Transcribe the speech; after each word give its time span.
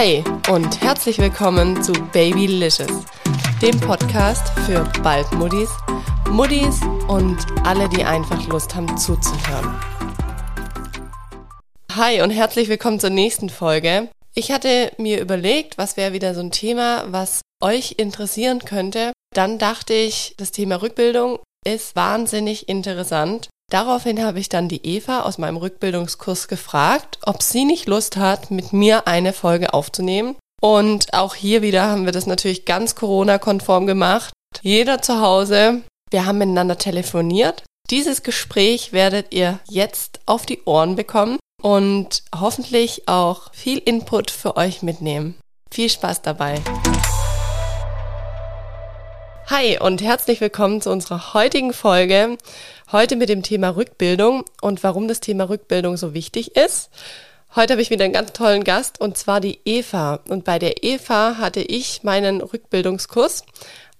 Hi 0.00 0.24
und 0.50 0.80
herzlich 0.80 1.18
willkommen 1.18 1.82
zu 1.82 1.92
Babylicious, 1.92 3.04
dem 3.60 3.78
Podcast 3.80 4.48
für 4.60 4.82
Baldmuddis, 5.02 5.68
Muddis 6.30 6.80
und 7.06 7.36
alle, 7.66 7.86
die 7.86 8.02
einfach 8.02 8.48
Lust 8.48 8.74
haben 8.74 8.96
zuzuhören. 8.96 9.78
Hi 11.94 12.22
und 12.22 12.30
herzlich 12.30 12.70
willkommen 12.70 12.98
zur 12.98 13.10
nächsten 13.10 13.50
Folge. 13.50 14.08
Ich 14.34 14.50
hatte 14.50 14.90
mir 14.96 15.20
überlegt, 15.20 15.76
was 15.76 15.98
wäre 15.98 16.14
wieder 16.14 16.34
so 16.34 16.40
ein 16.40 16.50
Thema, 16.50 17.04
was 17.12 17.42
euch 17.62 17.96
interessieren 17.98 18.60
könnte. 18.60 19.12
Dann 19.34 19.58
dachte 19.58 19.92
ich, 19.92 20.32
das 20.38 20.50
Thema 20.50 20.80
Rückbildung 20.80 21.40
ist 21.66 21.94
wahnsinnig 21.94 22.70
interessant. 22.70 23.50
Daraufhin 23.70 24.22
habe 24.22 24.40
ich 24.40 24.48
dann 24.48 24.68
die 24.68 24.84
Eva 24.84 25.20
aus 25.20 25.38
meinem 25.38 25.56
Rückbildungskurs 25.56 26.48
gefragt, 26.48 27.18
ob 27.24 27.40
sie 27.40 27.64
nicht 27.64 27.86
Lust 27.86 28.16
hat, 28.16 28.50
mit 28.50 28.72
mir 28.72 29.06
eine 29.06 29.32
Folge 29.32 29.72
aufzunehmen. 29.72 30.36
Und 30.60 31.14
auch 31.14 31.36
hier 31.36 31.62
wieder 31.62 31.84
haben 31.84 32.04
wir 32.04 32.12
das 32.12 32.26
natürlich 32.26 32.64
ganz 32.64 32.96
Corona-konform 32.96 33.86
gemacht. 33.86 34.32
Jeder 34.60 35.00
zu 35.00 35.20
Hause. 35.20 35.82
Wir 36.10 36.26
haben 36.26 36.38
miteinander 36.38 36.76
telefoniert. 36.76 37.62
Dieses 37.88 38.24
Gespräch 38.24 38.92
werdet 38.92 39.32
ihr 39.32 39.60
jetzt 39.68 40.20
auf 40.26 40.44
die 40.44 40.62
Ohren 40.64 40.96
bekommen 40.96 41.38
und 41.62 42.24
hoffentlich 42.38 43.08
auch 43.08 43.54
viel 43.54 43.78
Input 43.78 44.30
für 44.32 44.56
euch 44.56 44.82
mitnehmen. 44.82 45.36
Viel 45.72 45.88
Spaß 45.88 46.22
dabei. 46.22 46.60
Hi 49.50 49.80
und 49.80 50.00
herzlich 50.00 50.40
willkommen 50.40 50.80
zu 50.80 50.90
unserer 50.90 51.34
heutigen 51.34 51.72
Folge. 51.72 52.38
Heute 52.92 53.16
mit 53.16 53.28
dem 53.28 53.42
Thema 53.42 53.70
Rückbildung 53.70 54.44
und 54.62 54.84
warum 54.84 55.08
das 55.08 55.18
Thema 55.18 55.48
Rückbildung 55.48 55.96
so 55.96 56.14
wichtig 56.14 56.54
ist. 56.54 56.88
Heute 57.56 57.72
habe 57.72 57.82
ich 57.82 57.90
wieder 57.90 58.04
einen 58.04 58.14
ganz 58.14 58.32
tollen 58.32 58.62
Gast 58.62 59.00
und 59.00 59.18
zwar 59.18 59.40
die 59.40 59.58
Eva. 59.64 60.20
Und 60.28 60.44
bei 60.44 60.60
der 60.60 60.84
Eva 60.84 61.38
hatte 61.38 61.62
ich 61.62 62.04
meinen 62.04 62.42
Rückbildungskurs. 62.42 63.42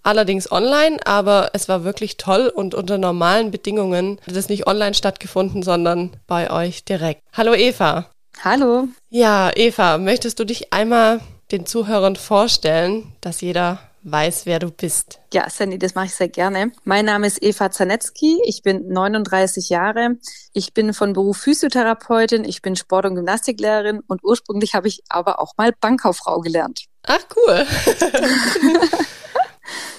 Allerdings 0.04 0.52
online, 0.52 0.98
aber 1.04 1.50
es 1.52 1.68
war 1.68 1.82
wirklich 1.82 2.16
toll 2.16 2.46
und 2.46 2.76
unter 2.76 2.96
normalen 2.96 3.50
Bedingungen 3.50 4.20
hat 4.24 4.36
es 4.36 4.48
nicht 4.48 4.68
online 4.68 4.94
stattgefunden, 4.94 5.64
sondern 5.64 6.12
bei 6.28 6.48
euch 6.52 6.84
direkt. 6.84 7.22
Hallo 7.32 7.54
Eva. 7.54 8.06
Hallo. 8.44 8.86
Ja, 9.08 9.50
Eva, 9.56 9.98
möchtest 9.98 10.38
du 10.38 10.44
dich 10.44 10.72
einmal 10.72 11.18
den 11.50 11.66
Zuhörern 11.66 12.14
vorstellen, 12.14 13.12
dass 13.20 13.40
jeder 13.40 13.80
weiß, 14.02 14.46
wer 14.46 14.58
du 14.58 14.70
bist. 14.70 15.20
Ja, 15.32 15.48
Sandy, 15.50 15.78
das 15.78 15.94
mache 15.94 16.06
ich 16.06 16.14
sehr 16.14 16.28
gerne. 16.28 16.72
Mein 16.84 17.04
Name 17.04 17.26
ist 17.26 17.42
Eva 17.42 17.70
Zanetzky. 17.70 18.40
Ich 18.44 18.62
bin 18.62 18.88
39 18.88 19.68
Jahre. 19.68 20.16
Ich 20.52 20.72
bin 20.72 20.94
von 20.94 21.12
Beruf 21.12 21.38
Physiotherapeutin. 21.38 22.44
Ich 22.44 22.62
bin 22.62 22.76
Sport- 22.76 23.06
und 23.06 23.14
Gymnastiklehrerin 23.16 24.00
und 24.06 24.24
ursprünglich 24.24 24.74
habe 24.74 24.88
ich 24.88 25.02
aber 25.08 25.40
auch 25.40 25.52
mal 25.56 25.72
Bankkauffrau 25.78 26.40
gelernt. 26.40 26.86
Ach, 27.06 27.24
cool. 27.36 27.66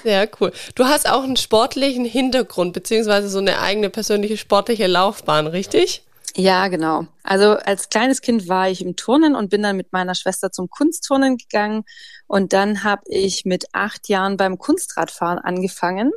Sehr 0.02 0.28
cool. 0.40 0.52
Du 0.74 0.84
hast 0.84 1.08
auch 1.08 1.22
einen 1.22 1.36
sportlichen 1.36 2.04
Hintergrund, 2.04 2.72
beziehungsweise 2.72 3.28
so 3.28 3.38
eine 3.38 3.60
eigene 3.60 3.88
persönliche 3.88 4.36
sportliche 4.36 4.86
Laufbahn, 4.86 5.46
richtig? 5.46 6.02
Ja, 6.34 6.68
genau. 6.68 7.06
Also 7.22 7.56
als 7.56 7.90
kleines 7.90 8.22
Kind 8.22 8.48
war 8.48 8.70
ich 8.70 8.80
im 8.80 8.96
Turnen 8.96 9.36
und 9.36 9.50
bin 9.50 9.62
dann 9.62 9.76
mit 9.76 9.92
meiner 9.92 10.14
Schwester 10.14 10.50
zum 10.50 10.68
Kunstturnen 10.70 11.36
gegangen. 11.36 11.84
Und 12.26 12.52
dann 12.52 12.84
habe 12.84 13.02
ich 13.06 13.44
mit 13.44 13.66
acht 13.72 14.08
Jahren 14.08 14.36
beim 14.36 14.58
Kunstradfahren 14.58 15.38
angefangen 15.38 16.12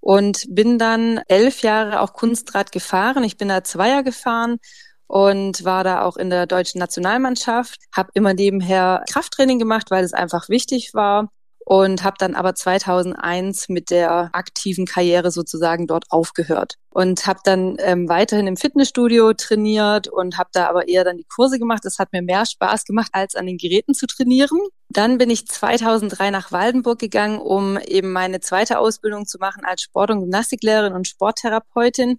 und 0.00 0.44
bin 0.48 0.78
dann 0.78 1.20
elf 1.28 1.62
Jahre 1.62 2.00
auch 2.00 2.12
Kunstrad 2.12 2.72
gefahren. 2.72 3.24
Ich 3.24 3.36
bin 3.36 3.48
da 3.48 3.62
Zweier 3.62 4.02
gefahren 4.02 4.58
und 5.06 5.64
war 5.64 5.84
da 5.84 6.02
auch 6.02 6.16
in 6.16 6.30
der 6.30 6.46
deutschen 6.46 6.78
Nationalmannschaft, 6.78 7.78
habe 7.94 8.10
immer 8.14 8.34
nebenher 8.34 9.04
Krafttraining 9.10 9.58
gemacht, 9.58 9.90
weil 9.90 10.04
es 10.04 10.14
einfach 10.14 10.48
wichtig 10.48 10.94
war 10.94 11.28
und 11.64 12.02
habe 12.02 12.16
dann 12.18 12.34
aber 12.34 12.54
2001 12.54 13.68
mit 13.68 13.90
der 13.90 14.30
aktiven 14.32 14.86
Karriere 14.86 15.30
sozusagen 15.30 15.86
dort 15.86 16.04
aufgehört 16.10 16.74
und 16.90 17.26
habe 17.26 17.40
dann 17.44 17.76
ähm, 17.78 18.08
weiterhin 18.08 18.46
im 18.46 18.56
Fitnessstudio 18.56 19.32
trainiert 19.34 20.08
und 20.08 20.38
habe 20.38 20.50
da 20.52 20.68
aber 20.68 20.88
eher 20.88 21.04
dann 21.04 21.18
die 21.18 21.26
Kurse 21.26 21.58
gemacht. 21.58 21.84
Das 21.84 21.98
hat 21.98 22.12
mir 22.12 22.22
mehr 22.22 22.46
Spaß 22.46 22.84
gemacht, 22.84 23.10
als 23.12 23.34
an 23.34 23.46
den 23.46 23.58
Geräten 23.58 23.94
zu 23.94 24.06
trainieren. 24.06 24.58
Dann 24.92 25.18
bin 25.18 25.30
ich 25.30 25.46
2003 25.46 26.30
nach 26.30 26.52
Waldenburg 26.52 26.98
gegangen, 26.98 27.38
um 27.38 27.78
eben 27.78 28.12
meine 28.12 28.40
zweite 28.40 28.78
Ausbildung 28.78 29.26
zu 29.26 29.38
machen 29.38 29.64
als 29.64 29.82
Sport- 29.82 30.10
und 30.10 30.20
Gymnastiklehrerin 30.20 30.92
und 30.92 31.08
Sporttherapeutin 31.08 32.18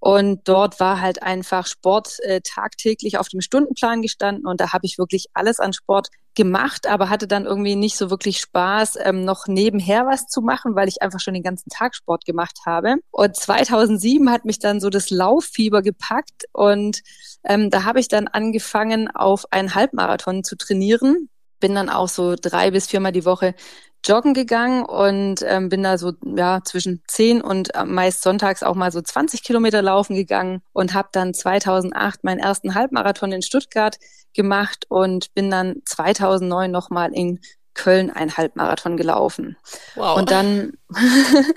und 0.00 0.48
dort 0.48 0.80
war 0.80 1.02
halt 1.02 1.22
einfach 1.22 1.66
Sport 1.66 2.16
äh, 2.22 2.40
tagtäglich 2.42 3.18
auf 3.18 3.28
dem 3.28 3.42
Stundenplan 3.42 4.00
gestanden 4.00 4.46
und 4.46 4.58
da 4.58 4.72
habe 4.72 4.86
ich 4.86 4.96
wirklich 4.96 5.26
alles 5.34 5.60
an 5.60 5.74
Sport 5.74 6.08
gemacht, 6.34 6.86
aber 6.86 7.10
hatte 7.10 7.28
dann 7.28 7.44
irgendwie 7.44 7.76
nicht 7.76 7.96
so 7.96 8.08
wirklich 8.08 8.40
Spaß, 8.40 8.96
ähm, 9.02 9.26
noch 9.26 9.46
nebenher 9.46 10.06
was 10.06 10.26
zu 10.26 10.40
machen, 10.40 10.74
weil 10.74 10.88
ich 10.88 11.02
einfach 11.02 11.20
schon 11.20 11.34
den 11.34 11.42
ganzen 11.42 11.68
Tag 11.68 11.94
Sport 11.94 12.24
gemacht 12.24 12.60
habe. 12.64 12.96
Und 13.10 13.36
2007 13.36 14.30
hat 14.30 14.46
mich 14.46 14.58
dann 14.58 14.80
so 14.80 14.88
das 14.88 15.10
Lauffieber 15.10 15.82
gepackt 15.82 16.44
und 16.52 17.02
ähm, 17.44 17.68
da 17.68 17.84
habe 17.84 18.00
ich 18.00 18.08
dann 18.08 18.26
angefangen, 18.26 19.10
auf 19.10 19.44
einen 19.52 19.74
Halbmarathon 19.74 20.44
zu 20.44 20.56
trainieren. 20.56 21.28
Bin 21.60 21.74
dann 21.74 21.88
auch 21.88 22.08
so 22.08 22.34
drei 22.40 22.70
bis 22.70 22.86
viermal 22.86 23.12
die 23.12 23.24
Woche 23.24 23.54
joggen 24.04 24.32
gegangen 24.32 24.84
und 24.84 25.44
ähm, 25.46 25.68
bin 25.68 25.82
da 25.82 25.98
so 25.98 26.12
ja 26.24 26.60
zwischen 26.64 27.02
10 27.06 27.42
und 27.42 27.74
äh, 27.74 27.84
meist 27.84 28.22
sonntags 28.22 28.62
auch 28.62 28.74
mal 28.74 28.90
so 28.90 29.02
20 29.02 29.42
Kilometer 29.42 29.82
laufen 29.82 30.16
gegangen 30.16 30.62
und 30.72 30.94
habe 30.94 31.10
dann 31.12 31.34
2008 31.34 32.24
meinen 32.24 32.38
ersten 32.38 32.74
Halbmarathon 32.74 33.32
in 33.32 33.42
Stuttgart 33.42 33.98
gemacht 34.34 34.86
und 34.88 35.34
bin 35.34 35.50
dann 35.50 35.82
2009 35.84 36.70
nochmal 36.70 37.12
in 37.12 37.40
Köln 37.74 38.10
ein 38.10 38.36
Halbmarathon 38.36 38.96
gelaufen. 38.96 39.56
Wow. 39.96 40.18
Und 40.18 40.30
dann 40.30 40.72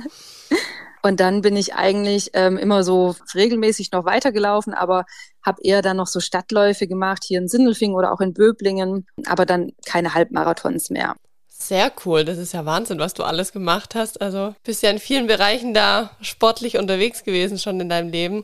Und 1.05 1.19
dann 1.19 1.41
bin 1.41 1.57
ich 1.57 1.75
eigentlich 1.75 2.29
ähm, 2.33 2.57
immer 2.57 2.85
so 2.85 3.13
regelmäßig 3.35 3.91
noch 3.91 4.05
weitergelaufen, 4.05 4.73
aber 4.73 5.03
habe 5.43 5.61
eher 5.63 5.81
dann 5.81 5.97
noch 5.97 6.07
so 6.07 6.19
Stadtläufe 6.19 6.87
gemacht, 6.87 7.23
hier 7.25 7.39
in 7.39 7.47
Sindelfingen 7.47 7.95
oder 7.95 8.11
auch 8.11 8.21
in 8.21 8.33
Böblingen, 8.33 9.05
aber 9.25 9.45
dann 9.45 9.71
keine 9.85 10.13
Halbmarathons 10.13 10.89
mehr. 10.89 11.15
Sehr 11.47 11.91
cool, 12.05 12.25
das 12.25 12.37
ist 12.37 12.53
ja 12.53 12.65
Wahnsinn, 12.65 12.99
was 12.99 13.13
du 13.13 13.23
alles 13.23 13.53
gemacht 13.53 13.95
hast. 13.95 14.21
Also 14.21 14.53
bist 14.63 14.83
ja 14.83 14.89
in 14.89 14.99
vielen 14.99 15.27
Bereichen 15.27 15.73
da 15.73 16.11
sportlich 16.21 16.77
unterwegs 16.77 17.23
gewesen 17.23 17.57
schon 17.57 17.79
in 17.79 17.89
deinem 17.89 18.09
Leben. 18.09 18.43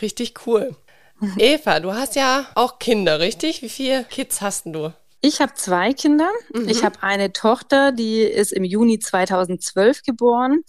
Richtig 0.00 0.46
cool. 0.46 0.74
Mhm. 1.20 1.34
Eva, 1.38 1.80
du 1.80 1.94
hast 1.94 2.16
ja 2.16 2.46
auch 2.54 2.78
Kinder, 2.78 3.20
richtig? 3.20 3.62
Wie 3.62 3.68
viele 3.68 4.04
Kids 4.04 4.40
hast 4.40 4.66
du? 4.66 4.92
Ich 5.20 5.40
habe 5.40 5.54
zwei 5.54 5.92
Kinder. 5.92 6.28
Mhm. 6.52 6.68
Ich 6.68 6.84
habe 6.84 7.02
eine 7.02 7.32
Tochter, 7.32 7.92
die 7.92 8.20
ist 8.20 8.52
im 8.52 8.64
Juni 8.64 8.98
2012 8.98 10.02
geboren 10.02 10.62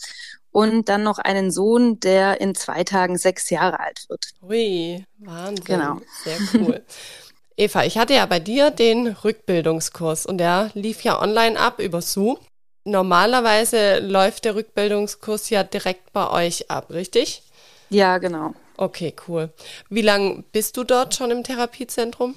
und 0.58 0.90
dann 0.90 1.04
noch 1.04 1.20
einen 1.20 1.52
Sohn, 1.52 2.00
der 2.00 2.42
in 2.42 2.56
zwei 2.56 2.84
Tagen 2.84 3.20
sechs 3.20 3.52
Jahre 3.52 3.80
alt 3.80 4.06
wird. 4.10 4.26
Ui, 4.42 5.06
Wahnsinn. 5.20 5.64
Genau. 5.64 6.00
Sehr 6.24 6.40
cool. 6.56 6.84
Eva, 7.58 7.84
ich 7.84 8.00
hatte 8.00 8.16
ja 8.16 8.26
bei 8.26 8.40
dir 8.40 8.72
den 8.72 9.06
Rückbildungskurs 9.06 10.26
und 10.26 10.40
der 10.40 10.72
lief 10.74 11.04
ja 11.04 11.22
online 11.22 11.60
ab 11.60 11.80
über 11.80 12.02
Zoom. 12.02 12.40
Normalerweise 12.86 14.00
läuft 14.00 14.46
der 14.46 14.56
Rückbildungskurs 14.56 15.52
ja 15.52 15.64
direkt 15.64 16.12
bei 16.12 16.28
euch 16.28 16.72
ab, 16.72 16.90
richtig? 16.90 17.44
Ja, 17.92 18.18
genau. 18.18 18.56
Okay, 18.78 19.14
cool. 19.28 19.52
Wie 19.90 20.02
lange 20.02 20.44
bist 20.52 20.76
du 20.78 20.84
dort 20.84 21.14
schon 21.14 21.30
im 21.30 21.44
Therapiezentrum? 21.44 22.36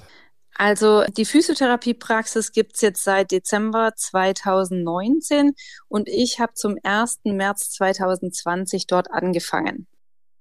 Also 0.55 1.03
die 1.05 1.25
Physiotherapiepraxis 1.25 2.51
gibt's 2.51 2.81
jetzt 2.81 3.03
seit 3.03 3.31
Dezember 3.31 3.93
2019 3.95 5.53
und 5.87 6.07
ich 6.07 6.39
habe 6.39 6.53
zum 6.53 6.77
1. 6.83 7.19
März 7.25 7.71
2020 7.71 8.87
dort 8.87 9.11
angefangen. 9.11 9.87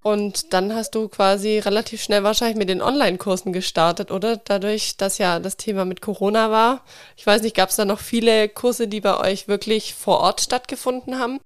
Und 0.03 0.54
dann 0.54 0.75
hast 0.75 0.94
du 0.94 1.08
quasi 1.08 1.58
relativ 1.58 2.02
schnell 2.02 2.23
wahrscheinlich 2.23 2.56
mit 2.56 2.70
den 2.70 2.81
Online-Kursen 2.81 3.52
gestartet, 3.52 4.11
oder? 4.11 4.38
Dadurch, 4.38 4.96
dass 4.96 5.19
ja 5.19 5.40
das 5.40 5.58
Thema 5.58 5.84
mit 5.84 6.00
Corona 6.00 6.50
war. 6.50 6.84
Ich 7.17 7.26
weiß 7.26 7.43
nicht, 7.43 7.55
gab 7.55 7.69
es 7.69 7.76
da 7.76 7.84
noch 7.84 8.00
viele 8.00 8.49
Kurse, 8.49 8.88
die 8.88 9.02
bei 9.02 9.19
euch 9.19 9.46
wirklich 9.46 9.94
vor 9.94 10.20
Ort 10.20 10.40
stattgefunden 10.40 11.19
haben? 11.19 11.38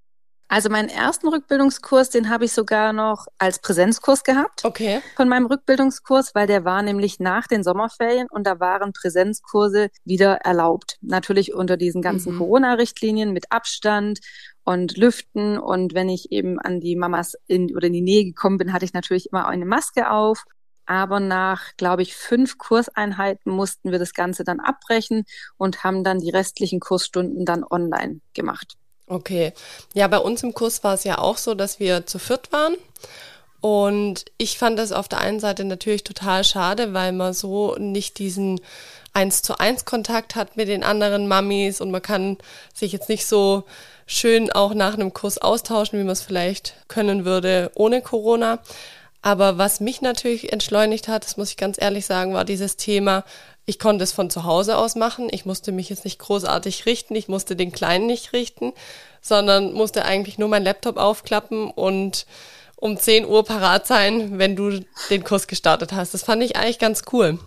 Also 0.49 0.69
meinen 0.69 0.89
ersten 0.89 1.29
Rückbildungskurs, 1.29 2.11
den 2.11 2.29
habe 2.29 2.45
ich 2.45 2.53
sogar 2.53 2.93
noch 2.93 3.27
als 3.39 3.61
Präsenzkurs 3.61 4.25
gehabt. 4.25 4.65
Okay. 4.65 5.01
Von 5.17 5.29
meinem 5.29 5.47
Rückbildungskurs, 5.47 6.35
weil 6.35 6.47
der 6.47 6.65
war 6.65 6.83
nämlich 6.83 7.19
nach 7.19 7.47
den 7.47 7.65
Sommerferien 7.65 8.29
und 8.31 8.47
da 8.47 8.61
waren 8.61 8.93
Präsenzkurse 8.93 9.89
wieder 10.05 10.37
erlaubt. 10.37 10.99
Natürlich 11.01 11.55
unter 11.55 11.77
diesen 11.77 12.03
ganzen 12.03 12.35
mhm. 12.35 12.39
Corona-Richtlinien 12.39 13.33
mit 13.33 13.51
Abstand 13.51 14.21
und 14.65 14.97
Lüften. 14.97 15.59
Und 15.59 15.95
wenn 15.95 16.09
ich 16.09 16.31
eben 16.31 16.61
an 16.61 16.81
die 16.81 16.97
Mamas 16.97 17.37
in, 17.47 17.75
oder 17.75 17.87
in 17.87 17.95
die 17.95 18.03
Nähe 18.03 18.25
gekommen 18.25 18.59
bin, 18.59 18.73
hatte 18.73 18.85
ich 18.85 18.93
natürlich 18.93 19.31
immer 19.31 19.49
eine 19.49 19.67
Maske 19.67 20.11
auf. 20.11 20.45
Aber 20.87 21.19
nach, 21.19 21.77
glaube 21.79 22.03
ich, 22.03 22.15
fünf 22.15 22.59
Kurseinheiten 22.59 23.51
mussten 23.51 23.91
wir 23.91 23.99
das 23.99 24.13
Ganze 24.13 24.45
dann 24.45 24.61
abbrechen 24.61 25.25
und 25.57 25.83
haben 25.83 26.05
dann 26.05 26.19
die 26.19 26.31
restlichen 26.31 26.79
Kursstunden 26.79 27.47
dann 27.47 27.65
online 27.65 28.21
gemacht. 28.35 28.77
Okay. 29.07 29.53
Ja, 29.95 30.09
bei 30.09 30.19
uns 30.19 30.43
im 30.43 30.55
Kurs 30.55 30.83
war 30.83 30.95
es 30.95 31.05
ja 31.05 31.19
auch 31.19 31.37
so, 31.37 31.55
dass 31.55 31.79
wir 31.79 32.07
zu 32.07 32.19
viert 32.19 32.53
waren. 32.53 32.77
Und 33.61 34.27
ich 34.37 34.59
fand 34.59 34.79
das 34.79 34.93
auf 34.93 35.09
der 35.09 35.21
einen 35.21 35.41
Seite 35.41 35.65
natürlich 35.65 36.05
total 36.05 36.45
schade, 36.45 36.93
weil 36.93 37.13
man 37.13 37.33
so 37.33 37.77
nicht 37.77 38.19
diesen 38.19 38.61
eins 39.15 39.43
zu 39.43 39.59
eins 39.59 39.85
Kontakt 39.85 40.35
hat 40.35 40.57
mit 40.57 40.69
den 40.69 40.85
anderen 40.85 41.29
Mamis 41.29 41.81
und 41.81 41.91
man 41.91 42.03
kann 42.03 42.37
sich 42.75 42.93
jetzt 42.93 43.09
nicht 43.09 43.25
so 43.27 43.65
schön 44.07 44.53
auch 44.53 44.75
nach 44.75 44.95
einem 44.95 45.15
Kurs 45.15 45.39
austauschen, 45.39 45.99
wie 45.99 46.05
man 46.05 46.13
es 46.13 46.23
vielleicht 46.23 46.75
können 46.89 47.25
würde 47.25 47.71
ohne 47.75 48.03
Corona. 48.03 48.59
Aber 49.23 49.57
was 49.57 49.81
mich 49.81 50.03
natürlich 50.03 50.53
entschleunigt 50.53 51.09
hat, 51.09 51.25
das 51.25 51.39
muss 51.39 51.49
ich 51.49 51.57
ganz 51.57 51.81
ehrlich 51.81 52.05
sagen, 52.05 52.35
war 52.35 52.45
dieses 52.45 52.77
Thema, 52.77 53.25
ich 53.67 53.79
konnte 53.79 54.05
es 54.05 54.13
von 54.13 54.31
zu 54.31 54.45
Hause 54.45 54.77
aus 54.77 54.95
machen. 54.95 55.29
Ich 55.31 55.47
musste 55.47 55.73
mich 55.73 55.89
jetzt 55.89 56.05
nicht 56.05 56.19
großartig 56.19 56.87
richten. 56.87 57.15
Ich 57.15 57.29
musste 57.29 57.57
den 57.57 57.73
Kleinen 57.73 58.07
nicht 58.07 58.33
richten, 58.33 58.73
sondern 59.21 59.73
musste 59.73 60.05
eigentlich 60.05 60.39
nur 60.39 60.49
meinen 60.49 60.65
Laptop 60.65 60.97
aufklappen 60.97 61.71
und 61.71 62.27
um 62.77 62.99
10 62.99 63.25
Uhr 63.25 63.45
parat 63.45 63.87
sein, 63.87 64.39
wenn 64.39 64.57
du 64.57 64.81
den 65.09 65.25
Kurs 65.25 65.47
gestartet 65.47 65.93
hast. 65.93 66.13
Das 66.13 66.25
fand 66.25 66.43
ich 66.43 66.57
eigentlich 66.57 66.79
ganz 66.79 67.05
cool. 67.13 67.39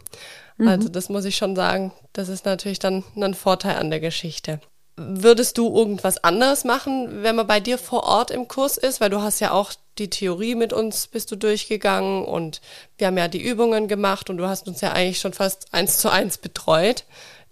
Mhm. 0.57 0.67
Also 0.67 0.89
das 0.89 1.09
muss 1.09 1.25
ich 1.25 1.37
schon 1.37 1.55
sagen. 1.55 1.91
Das 2.13 2.29
ist 2.29 2.45
natürlich 2.45 2.79
dann 2.79 3.03
ein 3.15 3.35
Vorteil 3.35 3.75
an 3.75 3.91
der 3.91 3.99
Geschichte. 3.99 4.59
Würdest 4.99 5.59
du 5.59 5.77
irgendwas 5.77 6.23
anderes 6.23 6.63
machen, 6.63 7.21
wenn 7.21 7.35
man 7.35 7.45
bei 7.45 7.59
dir 7.59 7.77
vor 7.77 8.03
Ort 8.03 8.31
im 8.31 8.47
Kurs 8.47 8.77
ist? 8.77 8.99
Weil 8.99 9.11
du 9.11 9.21
hast 9.21 9.39
ja 9.39 9.51
auch 9.51 9.71
die 9.99 10.09
Theorie 10.09 10.55
mit 10.55 10.73
uns 10.73 11.05
bist 11.07 11.31
du 11.31 11.35
durchgegangen 11.35 12.25
und 12.25 12.61
wir 12.97 13.07
haben 13.07 13.17
ja 13.17 13.27
die 13.27 13.41
Übungen 13.41 13.87
gemacht 13.87 14.31
und 14.31 14.37
du 14.37 14.47
hast 14.47 14.67
uns 14.67 14.81
ja 14.81 14.93
eigentlich 14.93 15.19
schon 15.19 15.33
fast 15.33 15.71
eins 15.71 15.99
zu 15.99 16.11
eins 16.11 16.39
betreut 16.39 17.03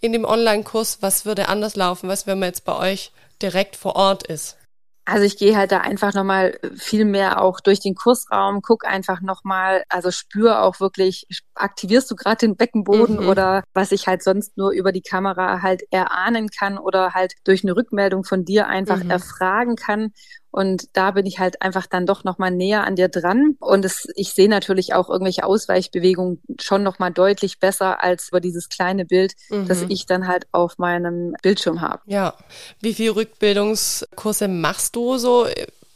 in 0.02 0.12
dem 0.12 0.26
Online-Kurs. 0.26 1.00
Was 1.02 1.26
würde 1.26 1.48
anders 1.48 1.76
laufen, 1.76 2.10
was 2.10 2.26
wenn 2.26 2.40
man 2.40 2.50
jetzt 2.50 2.66
bei 2.66 2.76
euch 2.76 3.12
direkt 3.42 3.76
vor 3.76 3.96
Ort 3.96 4.26
ist? 4.26 4.58
Also 5.06 5.24
ich 5.24 5.38
gehe 5.38 5.56
halt 5.56 5.72
da 5.72 5.82
einfach 5.82 6.16
nochmal 6.16 6.60
viel 6.76 7.06
mehr 7.06 7.40
auch 7.40 7.60
durch 7.60 7.80
den 7.80 7.94
Kursraum, 7.94 8.62
guck 8.64 8.86
einfach 8.86 9.22
nochmal, 9.22 9.84
also 9.88 10.10
spür 10.10 10.64
auch 10.64 10.80
wirklich, 10.80 11.28
aktivierst 11.54 12.10
du 12.10 12.16
gerade 12.16 12.38
den 12.38 12.56
Beckenboden 12.56 13.22
mhm. 13.22 13.28
oder 13.28 13.64
was 13.76 13.92
ich 13.92 14.08
halt 14.08 14.24
sonst 14.24 14.58
nur 14.58 14.72
über 14.72 14.92
die 14.92 15.04
Kamera 15.04 15.62
halt 15.62 15.84
erahnen 15.92 16.50
kann 16.50 16.80
oder 16.80 17.14
halt 17.14 17.34
durch 17.44 17.64
eine 17.64 17.76
Rückmeldung 17.76 18.24
von 18.24 18.46
dir 18.46 18.68
einfach 18.68 19.04
mhm. 19.04 19.12
erfragen 19.12 19.76
kann. 19.76 20.12
Und 20.56 20.96
da 20.96 21.12
bin 21.12 21.26
ich 21.26 21.38
halt 21.38 21.62
einfach 21.62 21.86
dann 21.86 22.06
doch 22.06 22.24
nochmal 22.24 22.50
näher 22.50 22.86
an 22.86 22.96
dir 22.96 23.10
dran. 23.10 23.58
Und 23.60 23.84
es, 23.84 24.08
ich 24.16 24.32
sehe 24.32 24.48
natürlich 24.48 24.94
auch 24.94 25.10
irgendwelche 25.10 25.44
Ausweichbewegungen 25.44 26.42
schon 26.62 26.82
nochmal 26.82 27.12
deutlich 27.12 27.60
besser 27.60 28.02
als 28.02 28.30
über 28.30 28.40
dieses 28.40 28.70
kleine 28.70 29.04
Bild, 29.04 29.34
mhm. 29.50 29.68
das 29.68 29.84
ich 29.90 30.06
dann 30.06 30.30
halt 30.30 30.48
auf 30.54 30.78
meinem 30.78 31.36
Bildschirm 31.42 31.82
habe. 31.82 32.04
Ja. 32.06 32.36
Wie 32.80 32.94
viele 32.94 33.18
Rückbildungskurse 33.18 34.48
machst 34.48 34.96
du 34.96 35.18
so 35.18 35.46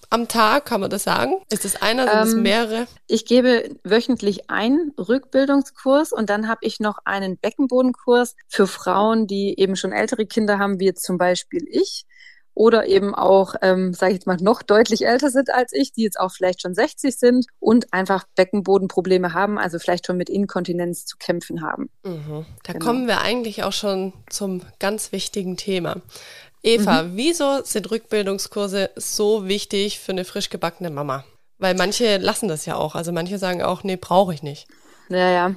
am 0.10 0.28
Tag, 0.28 0.66
kann 0.66 0.82
man 0.82 0.90
das 0.90 1.06
sagen? 1.06 1.36
Ist 1.50 1.64
es 1.64 1.82
einer, 1.82 2.10
sind 2.10 2.24
es 2.24 2.34
ähm, 2.34 2.42
mehrere? 2.42 2.88
Ich 3.08 3.26
gebe 3.26 3.78
wöchentlich 3.86 4.50
einen 4.50 4.92
Rückbildungskurs 4.98 6.12
und 6.12 6.30
dann 6.30 6.50
habe 6.50 6.60
ich 6.64 6.82
noch 6.82 6.98
einen 7.06 7.38
Beckenbodenkurs 7.38 8.36
für 8.50 8.68
Frauen, 8.68 9.26
die 9.26 9.58
eben 9.58 9.78
schon 9.78 9.94
ältere 9.94 10.26
Kinder 10.26 10.60
haben, 10.60 10.82
wie 10.82 10.86
jetzt 10.86 11.06
zum 11.06 11.18
Beispiel 11.18 11.66
ich 11.70 12.06
oder 12.60 12.88
eben 12.88 13.16
auch, 13.16 13.56
ähm, 13.62 13.94
sage 13.94 14.12
ich 14.12 14.16
jetzt 14.18 14.28
mal, 14.28 14.36
noch 14.42 14.62
deutlich 14.62 15.06
älter 15.06 15.32
sind 15.32 15.50
als 15.50 15.72
ich, 15.72 15.94
die 15.94 16.04
jetzt 16.04 16.20
auch 16.20 16.34
vielleicht 16.34 16.62
schon 16.62 16.76
60 16.76 17.18
sind 17.18 17.46
und 17.58 17.94
einfach 17.94 18.26
Beckenbodenprobleme 18.36 19.34
haben, 19.34 19.58
also 19.58 19.80
vielleicht 19.80 20.06
schon 20.06 20.18
mit 20.18 20.30
Inkontinenz 20.30 21.06
zu 21.06 21.16
kämpfen 21.18 21.62
haben. 21.62 21.90
Mhm. 22.04 22.46
Da 22.64 22.74
genau. 22.74 22.86
kommen 22.86 23.08
wir 23.08 23.22
eigentlich 23.22 23.64
auch 23.64 23.72
schon 23.72 24.12
zum 24.30 24.62
ganz 24.80 25.14
wichtigen 25.14 25.56
Thema. 25.56 26.02
Eva, 26.62 27.04
mhm. 27.04 27.12
wieso 27.16 27.64
sind 27.64 27.90
Rückbildungskurse 27.90 28.90
so 28.98 29.48
wichtig 29.48 30.02
für 30.02 30.12
eine 30.12 30.26
frisch 30.26 30.50
gebackene 30.50 30.90
Mama? 30.90 31.24
Weil 31.60 31.76
manche 31.76 32.18
lassen 32.18 32.50
das 32.50 32.66
ja 32.66 32.76
auch. 32.76 32.94
Also 32.94 33.14
manche 33.14 33.38
sagen 33.38 33.62
auch, 33.62 33.86
nee, 33.86 33.96
brauche 33.96 34.34
ich 34.34 34.44
nicht. 34.44 34.68
Ja, 35.12 35.30
ja. 35.32 35.56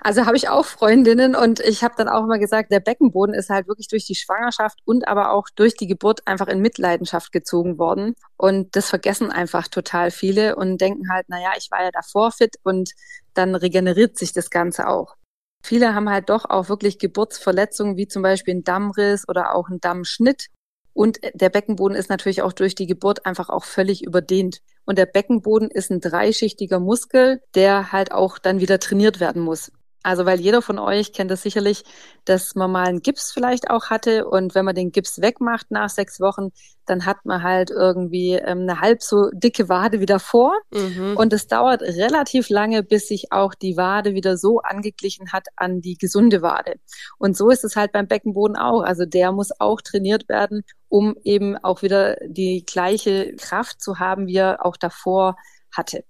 Also 0.00 0.26
habe 0.26 0.36
ich 0.36 0.48
auch 0.48 0.64
Freundinnen 0.64 1.34
und 1.34 1.58
ich 1.58 1.82
habe 1.82 1.94
dann 1.96 2.08
auch 2.08 2.22
immer 2.22 2.38
gesagt, 2.38 2.70
der 2.70 2.78
Beckenboden 2.78 3.34
ist 3.34 3.50
halt 3.50 3.66
wirklich 3.66 3.88
durch 3.88 4.04
die 4.06 4.14
Schwangerschaft 4.14 4.78
und 4.84 5.08
aber 5.08 5.32
auch 5.32 5.48
durch 5.56 5.74
die 5.74 5.88
Geburt 5.88 6.20
einfach 6.28 6.46
in 6.46 6.60
Mitleidenschaft 6.60 7.32
gezogen 7.32 7.78
worden. 7.78 8.14
Und 8.36 8.76
das 8.76 8.90
vergessen 8.90 9.32
einfach 9.32 9.66
total 9.66 10.12
viele 10.12 10.54
und 10.54 10.80
denken 10.80 11.10
halt, 11.10 11.28
naja, 11.28 11.50
ich 11.58 11.68
war 11.72 11.82
ja 11.82 11.90
davor 11.90 12.30
fit 12.30 12.54
und 12.62 12.92
dann 13.34 13.56
regeneriert 13.56 14.16
sich 14.18 14.32
das 14.32 14.50
Ganze 14.50 14.86
auch. 14.86 15.16
Viele 15.64 15.94
haben 15.94 16.08
halt 16.08 16.28
doch 16.28 16.44
auch 16.48 16.68
wirklich 16.68 16.98
Geburtsverletzungen, 17.00 17.96
wie 17.96 18.06
zum 18.06 18.22
Beispiel 18.22 18.54
ein 18.54 18.64
Dammriss 18.64 19.28
oder 19.28 19.54
auch 19.54 19.68
ein 19.68 19.80
Dammschnitt. 19.80 20.46
Und 20.94 21.20
der 21.34 21.48
Beckenboden 21.48 21.96
ist 21.96 22.10
natürlich 22.10 22.42
auch 22.42 22.52
durch 22.52 22.74
die 22.74 22.86
Geburt 22.86 23.24
einfach 23.26 23.48
auch 23.48 23.64
völlig 23.64 24.04
überdehnt. 24.04 24.60
Und 24.84 24.98
der 24.98 25.06
Beckenboden 25.06 25.70
ist 25.70 25.90
ein 25.90 26.00
dreischichtiger 26.00 26.80
Muskel, 26.80 27.40
der 27.54 27.92
halt 27.92 28.12
auch 28.12 28.38
dann 28.38 28.60
wieder 28.60 28.78
trainiert 28.78 29.20
werden 29.20 29.42
muss. 29.42 29.70
Also 30.02 30.26
weil 30.26 30.40
jeder 30.40 30.62
von 30.62 30.78
euch 30.78 31.12
kennt 31.12 31.30
das 31.30 31.42
sicherlich, 31.42 31.84
dass 32.24 32.54
man 32.54 32.70
mal 32.70 32.86
einen 32.86 33.02
Gips 33.02 33.32
vielleicht 33.32 33.70
auch 33.70 33.90
hatte 33.90 34.26
und 34.26 34.54
wenn 34.54 34.64
man 34.64 34.74
den 34.74 34.90
Gips 34.90 35.20
wegmacht 35.20 35.70
nach 35.70 35.88
sechs 35.88 36.18
Wochen, 36.20 36.48
dann 36.86 37.06
hat 37.06 37.24
man 37.24 37.42
halt 37.42 37.70
irgendwie 37.70 38.32
ähm, 38.32 38.62
eine 38.62 38.80
halb 38.80 39.02
so 39.02 39.30
dicke 39.32 39.68
Wade 39.68 40.00
wieder 40.00 40.18
vor 40.18 40.54
mhm. 40.72 41.16
und 41.16 41.32
es 41.32 41.46
dauert 41.46 41.82
relativ 41.82 42.48
lange, 42.48 42.82
bis 42.82 43.06
sich 43.06 43.30
auch 43.30 43.54
die 43.54 43.76
Wade 43.76 44.14
wieder 44.14 44.36
so 44.36 44.60
angeglichen 44.60 45.32
hat 45.32 45.46
an 45.54 45.80
die 45.80 45.96
gesunde 45.96 46.42
Wade. 46.42 46.74
Und 47.18 47.36
so 47.36 47.50
ist 47.50 47.64
es 47.64 47.76
halt 47.76 47.92
beim 47.92 48.08
Beckenboden 48.08 48.56
auch. 48.56 48.82
Also 48.82 49.04
der 49.04 49.30
muss 49.30 49.50
auch 49.60 49.80
trainiert 49.80 50.28
werden, 50.28 50.64
um 50.92 51.16
eben 51.24 51.56
auch 51.56 51.80
wieder 51.80 52.16
die 52.26 52.66
gleiche 52.66 53.34
Kraft 53.36 53.80
zu 53.80 53.98
haben, 53.98 54.26
wie 54.26 54.36
er 54.36 54.66
auch 54.66 54.76
davor 54.76 55.36
hatte. 55.74 56.04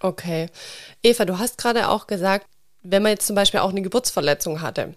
Okay. 0.00 0.48
Eva, 1.02 1.26
du 1.26 1.38
hast 1.38 1.58
gerade 1.58 1.90
auch 1.90 2.06
gesagt, 2.06 2.46
wenn 2.82 3.02
man 3.02 3.12
jetzt 3.12 3.26
zum 3.26 3.36
Beispiel 3.36 3.60
auch 3.60 3.68
eine 3.68 3.82
Geburtsverletzung 3.82 4.62
hatte. 4.62 4.94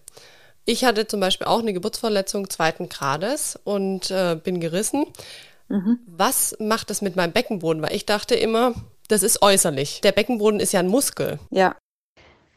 Ich 0.64 0.86
hatte 0.86 1.06
zum 1.06 1.20
Beispiel 1.20 1.48
auch 1.48 1.60
eine 1.60 1.74
Geburtsverletzung 1.74 2.50
zweiten 2.50 2.88
Grades 2.88 3.60
und 3.66 4.10
äh, 4.10 4.40
bin 4.42 4.62
gerissen. 4.62 5.06
Mhm. 5.68 6.00
Was 6.08 6.56
macht 6.60 6.90
das 6.90 7.02
mit 7.02 7.18
meinem 7.18 7.34
Beckenboden? 7.34 7.84
Weil 7.84 7.94
ich 7.94 8.06
dachte 8.06 8.36
immer, 8.36 8.74
das 9.10 9.22
ist 9.22 9.42
äußerlich. 9.42 10.00
Der 10.00 10.14
Beckenboden 10.14 10.62
ist 10.62 10.72
ja 10.72 10.80
ein 10.80 10.88
Muskel. 10.88 11.40
Ja. 11.52 11.76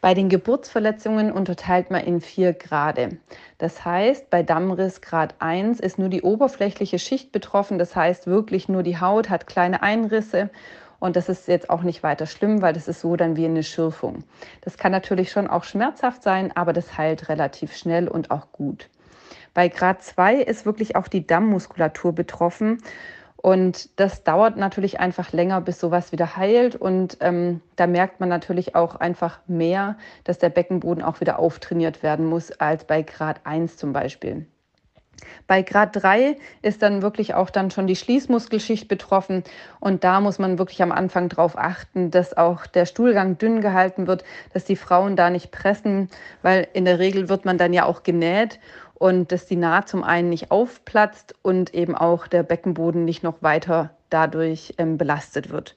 Bei 0.00 0.14
den 0.14 0.28
Geburtsverletzungen 0.28 1.32
unterteilt 1.32 1.90
man 1.90 2.04
in 2.04 2.20
vier 2.20 2.52
Grade. 2.52 3.18
Das 3.58 3.84
heißt, 3.84 4.30
bei 4.30 4.44
Dammriss 4.44 5.00
Grad 5.00 5.34
1 5.40 5.80
ist 5.80 5.98
nur 5.98 6.08
die 6.08 6.22
oberflächliche 6.22 7.00
Schicht 7.00 7.32
betroffen. 7.32 7.80
Das 7.80 7.96
heißt, 7.96 8.28
wirklich 8.28 8.68
nur 8.68 8.84
die 8.84 9.00
Haut 9.00 9.28
hat 9.28 9.48
kleine 9.48 9.82
Einrisse 9.82 10.50
und 11.00 11.16
das 11.16 11.28
ist 11.28 11.48
jetzt 11.48 11.68
auch 11.68 11.82
nicht 11.82 12.04
weiter 12.04 12.26
schlimm, 12.26 12.62
weil 12.62 12.74
das 12.74 12.86
ist 12.86 13.00
so 13.00 13.16
dann 13.16 13.36
wie 13.36 13.46
eine 13.46 13.64
Schürfung. 13.64 14.22
Das 14.60 14.78
kann 14.78 14.93
natürlich 14.93 15.32
schon 15.32 15.48
auch 15.48 15.64
schmerzhaft 15.64 16.22
sein, 16.22 16.56
aber 16.56 16.72
das 16.72 16.96
heilt 16.96 17.28
relativ 17.28 17.76
schnell 17.76 18.06
und 18.06 18.31
auch 18.31 18.52
gut. 18.52 18.88
Bei 19.52 19.69
Grad 19.69 20.05
2 20.05 20.36
ist 20.36 20.64
wirklich 20.64 20.94
auch 20.94 21.08
die 21.08 21.26
Dammmuskulatur 21.26 22.12
betroffen. 22.14 22.82
Und 23.40 24.00
das 24.00 24.24
dauert 24.24 24.56
natürlich 24.56 24.98
einfach 24.98 25.32
länger, 25.32 25.60
bis 25.60 25.78
sowas 25.78 26.10
wieder 26.10 26.36
heilt. 26.36 26.74
Und 26.74 27.18
ähm, 27.20 27.60
da 27.76 27.86
merkt 27.86 28.18
man 28.18 28.28
natürlich 28.28 28.74
auch 28.74 28.96
einfach 28.96 29.38
mehr, 29.46 29.96
dass 30.24 30.38
der 30.38 30.50
Beckenboden 30.50 31.04
auch 31.04 31.20
wieder 31.20 31.38
auftrainiert 31.38 32.02
werden 32.02 32.26
muss, 32.26 32.50
als 32.52 32.84
bei 32.84 33.02
Grad 33.02 33.40
1 33.44 33.76
zum 33.76 33.92
Beispiel. 33.92 34.46
Bei 35.46 35.62
Grad 35.62 35.96
3 35.96 36.36
ist 36.62 36.82
dann 36.82 37.02
wirklich 37.02 37.34
auch 37.34 37.50
dann 37.50 37.70
schon 37.70 37.86
die 37.86 37.96
Schließmuskelschicht 37.96 38.88
betroffen 38.88 39.42
und 39.80 40.04
da 40.04 40.20
muss 40.20 40.38
man 40.38 40.58
wirklich 40.58 40.82
am 40.82 40.92
Anfang 40.92 41.28
darauf 41.28 41.58
achten, 41.58 42.10
dass 42.10 42.36
auch 42.36 42.66
der 42.66 42.86
Stuhlgang 42.86 43.38
dünn 43.38 43.60
gehalten 43.60 44.06
wird, 44.06 44.24
dass 44.52 44.64
die 44.64 44.76
Frauen 44.76 45.16
da 45.16 45.30
nicht 45.30 45.50
pressen, 45.50 46.08
weil 46.42 46.68
in 46.72 46.84
der 46.84 46.98
Regel 46.98 47.28
wird 47.28 47.44
man 47.44 47.58
dann 47.58 47.72
ja 47.72 47.84
auch 47.84 48.02
genäht 48.02 48.60
und 48.98 49.32
dass 49.32 49.46
die 49.46 49.56
Naht 49.56 49.88
zum 49.88 50.05
einen 50.05 50.28
nicht 50.28 50.50
aufplatzt 50.50 51.34
und 51.43 51.74
eben 51.74 51.94
auch 51.94 52.26
der 52.26 52.43
Beckenboden 52.43 53.05
nicht 53.05 53.22
noch 53.22 53.43
weiter 53.43 53.90
dadurch 54.10 54.74
ähm, 54.78 54.98
belastet 54.98 55.50
wird. 55.50 55.76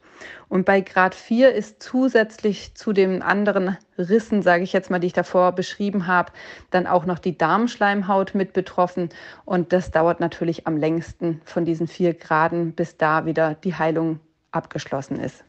Und 0.49 0.65
bei 0.65 0.81
Grad 0.81 1.15
4 1.15 1.53
ist 1.53 1.81
zusätzlich 1.81 2.75
zu 2.75 2.93
den 2.93 3.21
anderen 3.21 3.77
Rissen, 3.97 4.41
sage 4.41 4.63
ich 4.63 4.73
jetzt 4.73 4.89
mal, 4.89 4.99
die 4.99 5.07
ich 5.07 5.13
davor 5.13 5.51
beschrieben 5.53 6.07
habe, 6.07 6.31
dann 6.69 6.87
auch 6.87 7.05
noch 7.05 7.19
die 7.19 7.37
Darmschleimhaut 7.37 8.35
mit 8.35 8.53
betroffen. 8.53 9.09
Und 9.45 9.73
das 9.73 9.91
dauert 9.91 10.19
natürlich 10.19 10.67
am 10.67 10.77
längsten 10.77 11.41
von 11.45 11.65
diesen 11.65 11.87
vier 11.87 12.13
Graden, 12.13 12.73
bis 12.73 12.97
da 12.97 13.25
wieder 13.25 13.55
die 13.55 13.75
Heilung 13.75 14.19
abgeschlossen 14.51 15.19
ist. 15.19 15.43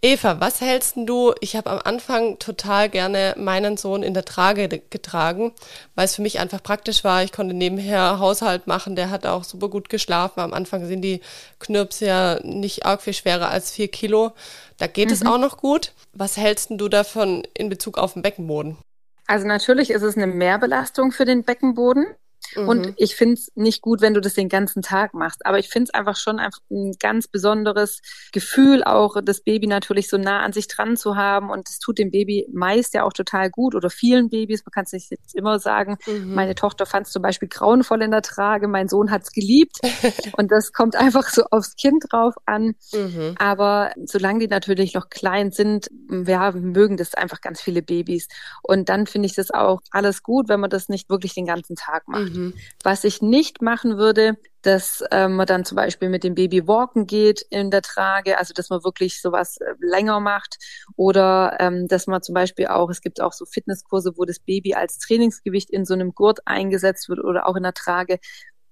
Eva, 0.00 0.38
was 0.38 0.60
hältst 0.60 0.94
du? 0.96 1.34
Ich 1.40 1.56
habe 1.56 1.70
am 1.70 1.80
Anfang 1.82 2.38
total 2.38 2.88
gerne 2.88 3.34
meinen 3.36 3.76
Sohn 3.76 4.04
in 4.04 4.14
der 4.14 4.24
Trage 4.24 4.68
getragen, 4.68 5.52
weil 5.96 6.04
es 6.04 6.14
für 6.14 6.22
mich 6.22 6.38
einfach 6.38 6.62
praktisch 6.62 7.02
war. 7.02 7.24
Ich 7.24 7.32
konnte 7.32 7.52
nebenher 7.52 8.20
Haushalt 8.20 8.68
machen. 8.68 8.94
Der 8.94 9.10
hat 9.10 9.26
auch 9.26 9.42
super 9.42 9.68
gut 9.68 9.88
geschlafen. 9.88 10.38
Am 10.38 10.54
Anfang 10.54 10.86
sind 10.86 11.02
die 11.02 11.20
Knirps 11.58 11.98
ja 11.98 12.38
nicht 12.44 12.86
arg 12.86 13.02
viel 13.02 13.12
schwerer 13.12 13.50
als 13.50 13.72
vier 13.72 13.88
Kilo. 13.88 14.30
Da 14.76 14.86
geht 14.86 15.08
mhm. 15.08 15.14
es 15.14 15.26
auch 15.26 15.38
noch 15.38 15.56
gut. 15.56 15.92
Was 16.12 16.36
hältst 16.36 16.70
du 16.70 16.88
davon 16.88 17.42
in 17.54 17.68
Bezug 17.68 17.98
auf 17.98 18.12
den 18.12 18.22
Beckenboden? 18.22 18.78
Also 19.26 19.48
natürlich 19.48 19.90
ist 19.90 20.02
es 20.02 20.16
eine 20.16 20.28
Mehrbelastung 20.28 21.10
für 21.10 21.24
den 21.24 21.42
Beckenboden. 21.42 22.06
Mhm. 22.54 22.68
Und 22.68 22.94
ich 22.96 23.16
finde 23.16 23.34
es 23.34 23.52
nicht 23.54 23.82
gut, 23.82 24.00
wenn 24.00 24.14
du 24.14 24.20
das 24.20 24.34
den 24.34 24.48
ganzen 24.48 24.82
Tag 24.82 25.14
machst. 25.14 25.44
Aber 25.46 25.58
ich 25.58 25.68
finde 25.68 25.90
es 25.92 25.94
einfach 25.94 26.16
schon 26.16 26.38
einfach 26.38 26.60
ein 26.70 26.94
ganz 26.98 27.28
besonderes 27.28 28.00
Gefühl, 28.32 28.84
auch 28.84 29.16
das 29.22 29.40
Baby 29.40 29.66
natürlich 29.66 30.08
so 30.08 30.16
nah 30.16 30.40
an 30.40 30.52
sich 30.52 30.68
dran 30.68 30.96
zu 30.96 31.16
haben. 31.16 31.50
Und 31.50 31.68
es 31.68 31.78
tut 31.78 31.98
dem 31.98 32.10
Baby 32.10 32.46
meist 32.52 32.94
ja 32.94 33.04
auch 33.04 33.12
total 33.12 33.50
gut 33.50 33.74
oder 33.74 33.90
vielen 33.90 34.28
Babys. 34.28 34.64
Man 34.64 34.72
kann 34.72 34.84
es 34.84 34.92
nicht 34.92 35.10
jetzt 35.10 35.34
immer 35.34 35.58
sagen. 35.58 35.98
Mhm. 36.06 36.34
Meine 36.34 36.54
Tochter 36.54 36.86
fand 36.86 37.06
es 37.06 37.12
zum 37.12 37.22
Beispiel 37.22 37.48
grauenvoll 37.48 38.02
in 38.02 38.10
der 38.10 38.22
Trage. 38.22 38.68
Mein 38.68 38.88
Sohn 38.88 39.10
hat 39.10 39.22
es 39.22 39.32
geliebt. 39.32 39.76
und 40.36 40.50
das 40.50 40.72
kommt 40.72 40.96
einfach 40.96 41.28
so 41.28 41.44
aufs 41.50 41.76
Kind 41.76 42.04
drauf 42.10 42.34
an. 42.46 42.74
Mhm. 42.92 43.34
Aber 43.38 43.92
solange 44.04 44.40
die 44.40 44.48
natürlich 44.48 44.94
noch 44.94 45.08
klein 45.10 45.50
sind, 45.50 45.88
wir 46.08 46.52
mögen 46.52 46.96
das 46.96 47.14
einfach 47.14 47.40
ganz 47.40 47.60
viele 47.60 47.82
Babys. 47.82 48.28
Und 48.62 48.88
dann 48.88 49.06
finde 49.06 49.26
ich 49.26 49.34
das 49.34 49.50
auch 49.50 49.80
alles 49.90 50.22
gut, 50.22 50.48
wenn 50.48 50.60
man 50.60 50.70
das 50.70 50.88
nicht 50.88 51.08
wirklich 51.10 51.34
den 51.34 51.46
ganzen 51.46 51.76
Tag 51.76 52.08
macht. 52.08 52.32
Mhm. 52.38 52.54
Was 52.82 53.04
ich 53.04 53.22
nicht 53.22 53.62
machen 53.62 53.98
würde, 53.98 54.36
dass 54.62 55.04
ähm, 55.12 55.36
man 55.36 55.46
dann 55.46 55.64
zum 55.64 55.76
Beispiel 55.76 56.08
mit 56.08 56.24
dem 56.24 56.34
Baby 56.34 56.66
walken 56.66 57.06
geht 57.06 57.42
in 57.50 57.70
der 57.70 57.82
Trage, 57.82 58.38
also 58.38 58.52
dass 58.54 58.70
man 58.70 58.84
wirklich 58.84 59.20
sowas 59.20 59.58
äh, 59.58 59.74
länger 59.80 60.20
macht 60.20 60.58
oder 60.96 61.56
ähm, 61.60 61.86
dass 61.88 62.06
man 62.06 62.22
zum 62.22 62.34
Beispiel 62.34 62.66
auch, 62.66 62.90
es 62.90 63.00
gibt 63.00 63.20
auch 63.20 63.32
so 63.32 63.44
Fitnesskurse, 63.44 64.12
wo 64.16 64.24
das 64.24 64.40
Baby 64.40 64.74
als 64.74 64.98
Trainingsgewicht 64.98 65.70
in 65.70 65.84
so 65.84 65.94
einem 65.94 66.14
Gurt 66.14 66.40
eingesetzt 66.46 67.08
wird 67.08 67.20
oder 67.20 67.46
auch 67.46 67.56
in 67.56 67.62
der 67.62 67.74
Trage. 67.74 68.18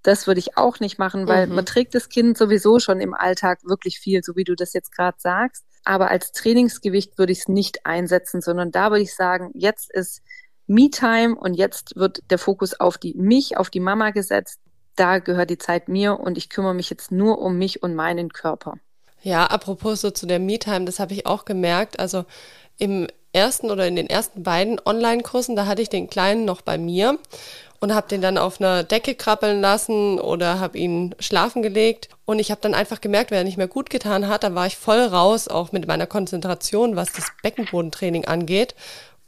Das 0.02 0.26
würde 0.26 0.40
ich 0.40 0.56
auch 0.56 0.80
nicht 0.80 0.98
machen, 0.98 1.26
weil 1.26 1.46
mhm. 1.46 1.54
man 1.54 1.66
trägt 1.66 1.94
das 1.94 2.08
Kind 2.08 2.36
sowieso 2.36 2.78
schon 2.78 3.00
im 3.00 3.14
Alltag 3.14 3.60
wirklich 3.64 3.98
viel, 3.98 4.22
so 4.22 4.36
wie 4.36 4.44
du 4.44 4.54
das 4.54 4.72
jetzt 4.72 4.92
gerade 4.92 5.16
sagst. 5.18 5.64
Aber 5.84 6.10
als 6.10 6.32
Trainingsgewicht 6.32 7.16
würde 7.16 7.32
ich 7.32 7.40
es 7.40 7.48
nicht 7.48 7.86
einsetzen, 7.86 8.40
sondern 8.40 8.72
da 8.72 8.90
würde 8.90 9.02
ich 9.02 9.14
sagen, 9.14 9.50
jetzt 9.54 9.92
ist 9.92 10.20
Me-Time 10.66 11.36
und 11.36 11.54
jetzt 11.54 11.96
wird 11.96 12.22
der 12.30 12.38
Fokus 12.38 12.78
auf 12.78 12.98
die 12.98 13.14
mich, 13.14 13.56
auf 13.56 13.70
die 13.70 13.80
Mama 13.80 14.10
gesetzt. 14.10 14.60
Da 14.96 15.18
gehört 15.18 15.50
die 15.50 15.58
Zeit 15.58 15.88
mir 15.88 16.18
und 16.18 16.38
ich 16.38 16.48
kümmere 16.48 16.74
mich 16.74 16.90
jetzt 16.90 17.12
nur 17.12 17.38
um 17.40 17.58
mich 17.58 17.82
und 17.82 17.94
meinen 17.94 18.32
Körper. 18.32 18.74
Ja, 19.22 19.46
apropos 19.46 20.00
so 20.00 20.10
zu 20.10 20.26
der 20.26 20.38
Me-Time, 20.38 20.84
das 20.84 20.98
habe 20.98 21.12
ich 21.12 21.26
auch 21.26 21.44
gemerkt. 21.44 21.98
Also 21.98 22.24
im 22.78 23.06
ersten 23.32 23.70
oder 23.70 23.86
in 23.86 23.96
den 23.96 24.08
ersten 24.08 24.42
beiden 24.42 24.80
Online-Kursen, 24.84 25.56
da 25.56 25.66
hatte 25.66 25.82
ich 25.82 25.88
den 25.88 26.08
Kleinen 26.08 26.44
noch 26.44 26.62
bei 26.62 26.78
mir 26.78 27.18
und 27.80 27.94
habe 27.94 28.08
den 28.08 28.22
dann 28.22 28.38
auf 28.38 28.60
einer 28.60 28.82
Decke 28.82 29.14
krabbeln 29.14 29.60
lassen 29.60 30.18
oder 30.18 30.58
habe 30.58 30.78
ihn 30.78 31.14
schlafen 31.20 31.62
gelegt. 31.62 32.08
Und 32.24 32.38
ich 32.38 32.50
habe 32.50 32.60
dann 32.62 32.74
einfach 32.74 33.00
gemerkt, 33.00 33.30
wenn 33.30 33.38
er 33.38 33.44
nicht 33.44 33.58
mehr 33.58 33.68
gut 33.68 33.90
getan 33.90 34.28
hat, 34.28 34.42
dann 34.44 34.54
war 34.54 34.66
ich 34.66 34.76
voll 34.76 35.00
raus, 35.00 35.48
auch 35.48 35.72
mit 35.72 35.86
meiner 35.86 36.06
Konzentration, 36.06 36.96
was 36.96 37.12
das 37.12 37.30
Beckenbodentraining 37.42 38.24
angeht 38.24 38.74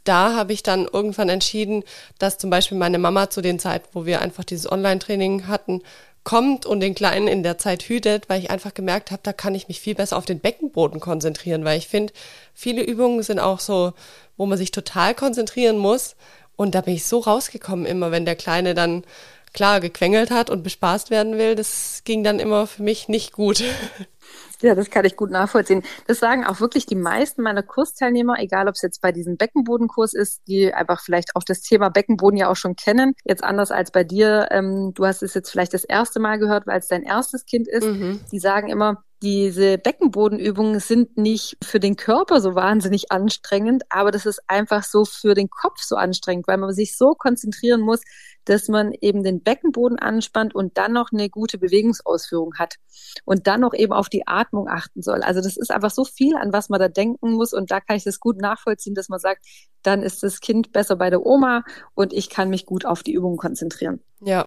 da 0.09 0.35
habe 0.35 0.53
ich 0.53 0.63
dann 0.63 0.87
irgendwann 0.91 1.29
entschieden, 1.29 1.85
dass 2.19 2.39
zum 2.39 2.51
Beispiel 2.51 2.79
meine 2.79 2.99
Mama 2.99 3.31
zu 3.31 3.41
den 3.41 3.59
Zeiten, 3.59 3.87
wo 3.93 4.07
wir 4.07 4.21
einfach 4.23 4.45
dieses 4.45 4.71
Online-Training 4.71 5.47
hatten, 5.47 5.83
kommt 6.25 6.67
und 6.67 6.81
den 6.81 6.95
Kleinen 6.95 7.29
in 7.29 7.43
der 7.43 7.59
Zeit 7.59 7.85
hütet, 7.85 8.29
weil 8.29 8.41
ich 8.41 8.51
einfach 8.51 8.75
gemerkt 8.75 9.11
habe, 9.11 9.23
da 9.23 9.33
kann 9.33 9.55
ich 9.55 9.69
mich 9.69 9.81
viel 9.81 9.95
besser 9.95 10.17
auf 10.17 10.27
den 10.27 10.41
Beckenboden 10.41 11.01
konzentrieren, 11.01 11.65
weil 11.65 11.79
ich 11.79 11.89
finde, 11.89 12.13
viele 12.53 12.83
Übungen 12.83 13.23
sind 13.23 13.39
auch 13.39 13.61
so, 13.61 13.93
wo 14.37 14.45
man 14.45 14.59
sich 14.59 14.71
total 14.71 15.15
konzentrieren 15.15 15.79
muss. 15.79 16.17
Und 16.57 16.75
da 16.75 16.81
bin 16.81 16.95
ich 16.95 17.07
so 17.07 17.21
rausgekommen 17.21 17.87
immer, 17.87 18.11
wenn 18.11 18.25
der 18.25 18.37
Kleine 18.37 18.75
dann 18.75 19.05
klar 19.53 19.81
gequengelt 19.81 20.31
hat 20.31 20.51
und 20.51 20.63
bespaßt 20.63 21.11
werden 21.11 21.39
will. 21.39 21.55
Das 21.55 22.03
ging 22.05 22.25
dann 22.25 22.41
immer 22.41 22.67
für 22.67 22.83
mich 22.83 23.09
nicht 23.09 23.33
gut. 23.33 23.63
Ja, 24.61 24.75
das 24.75 24.91
kann 24.91 25.05
ich 25.05 25.17
gut 25.17 25.31
nachvollziehen. 25.31 25.83
Das 26.07 26.19
sagen 26.19 26.45
auch 26.45 26.61
wirklich 26.61 26.87
die 26.87 26.97
meisten 26.97 27.43
meiner 27.43 27.63
Kursteilnehmer, 27.63 28.39
egal 28.39 28.69
ob 28.69 28.75
es 28.75 28.83
jetzt 28.83 29.01
bei 29.01 29.13
diesem 29.13 29.37
Beckenbodenkurs 29.37 30.15
ist, 30.15 30.43
die 30.49 30.75
einfach 30.75 31.01
vielleicht 31.01 31.37
auch 31.37 31.45
das 31.45 31.61
Thema 31.61 31.91
Beckenboden 31.91 32.39
ja 32.39 32.51
auch 32.51 32.57
schon 32.57 32.75
kennen. 32.75 33.15
Jetzt 33.25 33.45
anders 33.45 33.71
als 33.71 33.93
bei 33.93 34.05
dir, 34.05 34.49
ähm, 34.51 34.93
du 34.95 35.07
hast 35.07 35.23
es 35.23 35.35
jetzt 35.35 35.51
vielleicht 35.51 35.75
das 35.75 35.85
erste 35.85 36.19
Mal 36.21 36.39
gehört, 36.39 36.67
weil 36.67 36.79
es 36.79 36.89
dein 36.89 37.03
erstes 37.05 37.47
Kind 37.47 37.69
ist. 37.69 37.87
Mhm. 37.87 38.21
Die 38.33 38.39
sagen 38.41 38.69
immer, 38.69 39.05
diese 39.23 39.79
Beckenbodenübungen 39.79 40.79
sind 40.79 41.17
nicht 41.17 41.57
für 41.63 41.81
den 41.81 41.97
Körper 41.97 42.41
so 42.41 42.55
wahnsinnig 42.55 43.11
anstrengend, 43.11 43.83
aber 43.91 44.13
das 44.13 44.27
ist 44.27 44.41
einfach 44.47 44.85
so 44.85 45.05
für 45.05 45.35
den 45.35 45.51
Kopf 45.51 45.83
so 45.83 45.97
anstrengend, 45.97 46.47
weil 46.47 46.57
man 46.57 46.73
sich 46.73 46.97
so 46.97 47.15
konzentrieren 47.15 47.81
muss, 47.81 48.01
dass 48.49 48.69
man 48.69 48.93
eben 49.01 49.23
den 49.23 49.43
Beckenboden 49.43 49.99
anspannt 49.99 50.55
und 50.55 50.79
dann 50.79 50.93
noch 50.93 51.11
eine 51.13 51.29
gute 51.29 51.59
Bewegungsausführung 51.59 52.55
hat 52.59 52.77
und 53.25 53.47
dann 53.47 53.61
noch 53.61 53.75
eben 53.75 53.93
auf 53.93 54.09
die 54.09 54.27
Atmung 54.27 54.69
achten 54.69 55.03
soll. 55.03 55.23
Also 55.23 55.41
das 55.41 55.57
ist 55.57 55.71
einfach 55.71 55.91
so 55.91 56.05
viel, 56.05 56.37
an 56.37 56.53
was 56.53 56.69
man 56.69 56.81
da 56.81 56.89
denken 56.89 57.33
muss 57.33 57.53
und 57.53 57.71
da 57.71 57.81
kann 57.81 57.97
ich 57.97 58.05
das 58.05 58.21
gut 58.21 58.41
nachvollziehen, 58.41 58.95
dass 58.95 59.09
man 59.09 59.19
sagt, 59.19 59.45
dann 59.83 60.03
ist 60.03 60.23
das 60.23 60.41
Kind 60.41 60.73
besser 60.73 60.97
bei 60.97 61.11
der 61.11 61.25
Oma 61.27 61.63
und 61.95 62.13
ich 62.13 62.31
kann 62.31 62.49
mich 62.49 62.65
gut 62.65 62.87
auf 62.87 63.03
die 63.03 63.13
Übungen 63.13 63.37
konzentrieren. 63.37 64.01
Ja. 64.21 64.45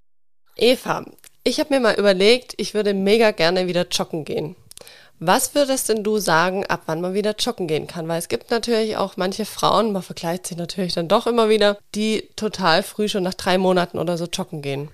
Eva, 0.56 1.06
ich 1.44 1.60
habe 1.60 1.74
mir 1.74 1.80
mal 1.80 1.96
überlegt, 1.98 2.54
ich 2.58 2.74
würde 2.74 2.94
mega 2.94 3.32
gerne 3.32 3.68
wieder 3.68 3.88
joggen 3.88 4.26
gehen. 4.26 4.56
Was 5.24 5.54
würdest 5.54 5.88
denn 5.88 6.04
du 6.04 6.18
sagen, 6.18 6.66
ab 6.66 6.82
wann 6.88 7.00
man 7.00 7.14
wieder 7.14 7.36
joggen 7.38 7.68
gehen 7.68 7.86
kann? 7.86 8.08
Weil 8.08 8.18
es 8.18 8.28
gibt 8.28 8.50
natürlich 8.50 8.98
auch 8.98 9.18
manche 9.18 9.46
Frauen, 9.46 9.92
man 9.92 10.02
vergleicht 10.02 10.48
sich 10.48 10.58
natürlich 10.58 10.96
dann 10.96 11.08
doch 11.08 11.28
immer 11.28 11.48
wieder, 11.48 11.78
die 11.94 12.28
total 12.36 12.82
früh 12.82 13.08
schon 13.08 13.22
nach 13.22 13.36
drei 13.36 13.60
Monaten 13.60 14.00
oder 14.00 14.18
so 14.18 14.26
joggen 14.26 14.64
gehen. 14.64 14.90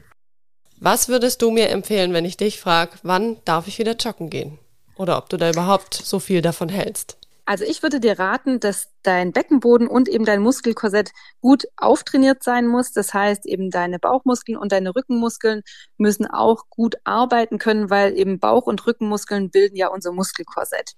Was 0.82 1.08
würdest 1.08 1.42
du 1.42 1.50
mir 1.50 1.70
empfehlen, 1.70 2.12
wenn 2.12 2.26
ich 2.26 2.36
dich 2.36 2.60
frage, 2.60 2.98
wann 3.04 3.38
darf 3.46 3.70
ich 3.70 3.80
wieder 3.80 3.96
joggen 3.96 4.30
gehen? 4.30 4.60
Oder 4.98 5.18
ob 5.18 5.30
du 5.30 5.38
da 5.38 5.50
überhaupt 5.50 5.94
so 5.94 6.20
viel 6.20 6.42
davon 6.42 6.68
hältst? 6.68 7.17
Also 7.48 7.64
ich 7.64 7.82
würde 7.82 8.02
dir 8.02 8.20
raten, 8.20 8.60
dass 8.60 8.90
dein 9.04 9.32
Beckenboden 9.32 9.88
und 9.88 10.10
eben 10.10 10.26
dein 10.26 10.42
Muskelkorsett 10.42 11.12
gut 11.40 11.64
auftrainiert 11.78 12.44
sein 12.44 12.68
muss. 12.68 12.92
Das 12.92 13.14
heißt, 13.14 13.46
eben 13.46 13.70
deine 13.70 14.00
Bauchmuskeln 14.00 14.58
und 14.58 14.74
deine 14.74 14.94
Rückenmuskeln 14.94 15.62
müssen 15.98 16.28
auch 16.28 16.66
gut 16.70 16.96
arbeiten 17.06 17.58
können, 17.58 17.90
weil 17.90 18.18
eben 18.18 18.42
Bauch- 18.42 18.68
und 18.68 18.86
Rückenmuskeln 18.86 19.50
bilden 19.50 19.78
ja 19.78 19.88
unser 19.88 20.12
Muskelkorsett. 20.12 20.96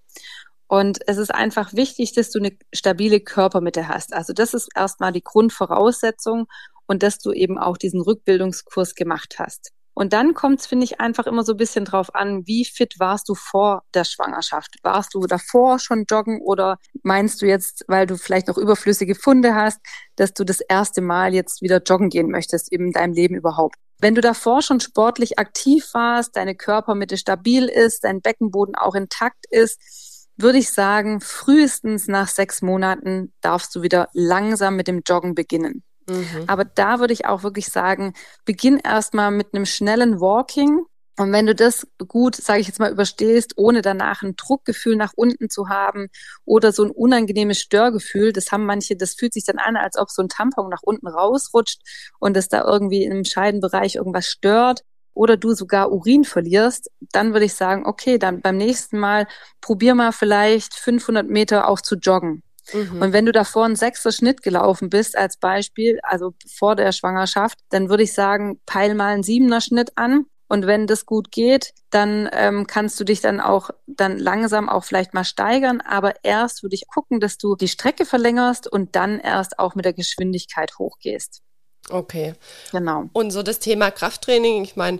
Und 0.65 0.97
es 1.05 1.17
ist 1.17 1.31
einfach 1.31 1.73
wichtig, 1.73 2.13
dass 2.13 2.31
du 2.31 2.39
eine 2.39 2.57
stabile 2.73 3.19
Körpermitte 3.19 3.87
hast. 3.87 4.11
Also 4.13 4.33
das 4.33 4.55
ist 4.55 4.69
erstmal 4.75 5.11
die 5.11 5.23
Grundvoraussetzung 5.23 6.47
und 6.87 7.03
dass 7.03 7.19
du 7.19 7.31
eben 7.31 7.59
auch 7.59 7.77
diesen 7.77 8.01
Rückbildungskurs 8.01 8.95
gemacht 8.95 9.35
hast. 9.37 9.69
Und 9.99 10.13
dann 10.13 10.33
kommt 10.33 10.61
es, 10.61 10.65
finde 10.65 10.85
ich, 10.85 11.01
einfach 11.01 11.27
immer 11.27 11.43
so 11.43 11.55
ein 11.55 11.57
bisschen 11.57 11.83
drauf 11.83 12.15
an, 12.15 12.47
wie 12.47 12.63
fit 12.63 13.01
warst 13.01 13.27
du 13.27 13.35
vor 13.35 13.83
der 13.93 14.05
Schwangerschaft? 14.05 14.77
Warst 14.81 15.13
du 15.13 15.19
davor 15.27 15.77
schon 15.77 16.05
joggen 16.09 16.39
oder 16.39 16.77
meinst 17.03 17.41
du 17.41 17.45
jetzt, 17.45 17.83
weil 17.89 18.07
du 18.07 18.15
vielleicht 18.15 18.47
noch 18.47 18.57
überflüssige 18.57 19.13
Funde 19.13 19.55
hast, 19.55 19.81
dass 20.15 20.33
du 20.33 20.45
das 20.45 20.61
erste 20.61 21.01
Mal 21.01 21.33
jetzt 21.33 21.61
wieder 21.61 21.81
joggen 21.85 22.07
gehen 22.07 22.31
möchtest 22.31 22.71
in 22.71 22.93
deinem 22.93 23.11
Leben 23.11 23.35
überhaupt? 23.35 23.75
Wenn 23.99 24.15
du 24.15 24.21
davor 24.21 24.61
schon 24.61 24.79
sportlich 24.79 25.37
aktiv 25.37 25.89
warst, 25.91 26.37
deine 26.37 26.55
Körpermitte 26.55 27.17
stabil 27.17 27.65
ist, 27.65 28.05
dein 28.05 28.21
Beckenboden 28.21 28.75
auch 28.75 28.95
intakt 28.95 29.47
ist, 29.49 30.29
würde 30.37 30.59
ich 30.59 30.71
sagen, 30.71 31.19
frühestens 31.19 32.07
nach 32.07 32.29
sechs 32.29 32.61
Monaten 32.61 33.33
darfst 33.41 33.75
du 33.75 33.81
wieder 33.81 34.07
langsam 34.13 34.77
mit 34.77 34.87
dem 34.87 35.01
Joggen 35.05 35.35
beginnen. 35.35 35.83
Mhm. 36.09 36.45
Aber 36.47 36.65
da 36.65 36.99
würde 36.99 37.13
ich 37.13 37.25
auch 37.25 37.43
wirklich 37.43 37.67
sagen, 37.67 38.13
beginn 38.45 38.77
erstmal 38.77 39.31
mit 39.31 39.53
einem 39.53 39.65
schnellen 39.65 40.19
Walking. 40.19 40.85
Und 41.17 41.33
wenn 41.33 41.45
du 41.45 41.53
das 41.53 41.85
gut, 42.07 42.35
sage 42.35 42.61
ich 42.61 42.67
jetzt 42.67 42.79
mal, 42.79 42.91
überstehst, 42.91 43.53
ohne 43.57 43.81
danach 43.81 44.21
ein 44.21 44.37
Druckgefühl 44.37 44.95
nach 44.95 45.11
unten 45.15 45.49
zu 45.49 45.67
haben 45.67 46.07
oder 46.45 46.71
so 46.71 46.83
ein 46.83 46.91
unangenehmes 46.91 47.59
Störgefühl, 47.59 48.31
das 48.31 48.53
haben 48.53 48.65
manche, 48.65 48.95
das 48.95 49.15
fühlt 49.15 49.33
sich 49.33 49.43
dann 49.43 49.57
an, 49.57 49.75
als 49.75 49.97
ob 49.97 50.09
so 50.09 50.21
ein 50.21 50.29
Tampon 50.29 50.69
nach 50.69 50.81
unten 50.81 51.07
rausrutscht 51.07 51.81
und 52.19 52.37
es 52.37 52.47
da 52.47 52.63
irgendwie 52.63 53.03
im 53.03 53.25
Scheidenbereich 53.25 53.95
irgendwas 53.95 54.27
stört 54.27 54.83
oder 55.13 55.35
du 55.35 55.53
sogar 55.53 55.91
Urin 55.91 56.23
verlierst, 56.23 56.89
dann 57.11 57.33
würde 57.33 57.45
ich 57.45 57.53
sagen, 57.53 57.85
okay, 57.85 58.17
dann 58.17 58.39
beim 58.39 58.55
nächsten 58.55 58.97
Mal 58.97 59.27
probier 59.59 59.95
mal 59.95 60.13
vielleicht 60.13 60.73
500 60.73 61.27
Meter 61.27 61.67
auch 61.67 61.81
zu 61.81 61.95
joggen. 61.95 62.43
Mhm. 62.73 63.01
Und 63.01 63.13
wenn 63.13 63.25
du 63.25 63.31
davor 63.31 63.65
einen 63.65 63.75
sechster 63.75 64.11
Schnitt 64.11 64.41
gelaufen 64.41 64.89
bist, 64.89 65.17
als 65.17 65.37
Beispiel, 65.37 65.99
also 66.03 66.33
vor 66.57 66.75
der 66.75 66.91
Schwangerschaft, 66.91 67.57
dann 67.69 67.89
würde 67.89 68.03
ich 68.03 68.13
sagen, 68.13 68.59
peil 68.65 68.95
mal 68.95 69.13
einen 69.13 69.23
siebener 69.23 69.61
Schnitt 69.61 69.91
an. 69.95 70.25
Und 70.51 70.65
wenn 70.65 70.87
das 70.87 71.05
gut 71.05 71.31
geht, 71.31 71.73
dann 71.91 72.27
ähm, 72.33 72.65
kannst 72.65 72.99
du 72.99 73.03
dich 73.03 73.21
dann 73.21 73.39
auch 73.39 73.69
dann 73.85 74.17
langsam 74.17 74.67
auch 74.67 74.83
vielleicht 74.83 75.13
mal 75.13 75.23
steigern. 75.23 75.79
Aber 75.81 76.15
erst 76.23 76.63
würde 76.63 76.75
ich 76.75 76.87
gucken, 76.87 77.19
dass 77.19 77.37
du 77.37 77.55
die 77.55 77.67
Strecke 77.67 78.05
verlängerst 78.05 78.67
und 78.67 78.95
dann 78.95 79.19
erst 79.19 79.59
auch 79.59 79.75
mit 79.75 79.85
der 79.85 79.93
Geschwindigkeit 79.93 80.79
hochgehst. 80.79 81.43
Okay. 81.89 82.33
Genau. 82.71 83.09
Und 83.13 83.31
so 83.31 83.43
das 83.43 83.59
Thema 83.59 83.91
Krafttraining, 83.91 84.63
ich 84.63 84.75
meine, 84.75 84.99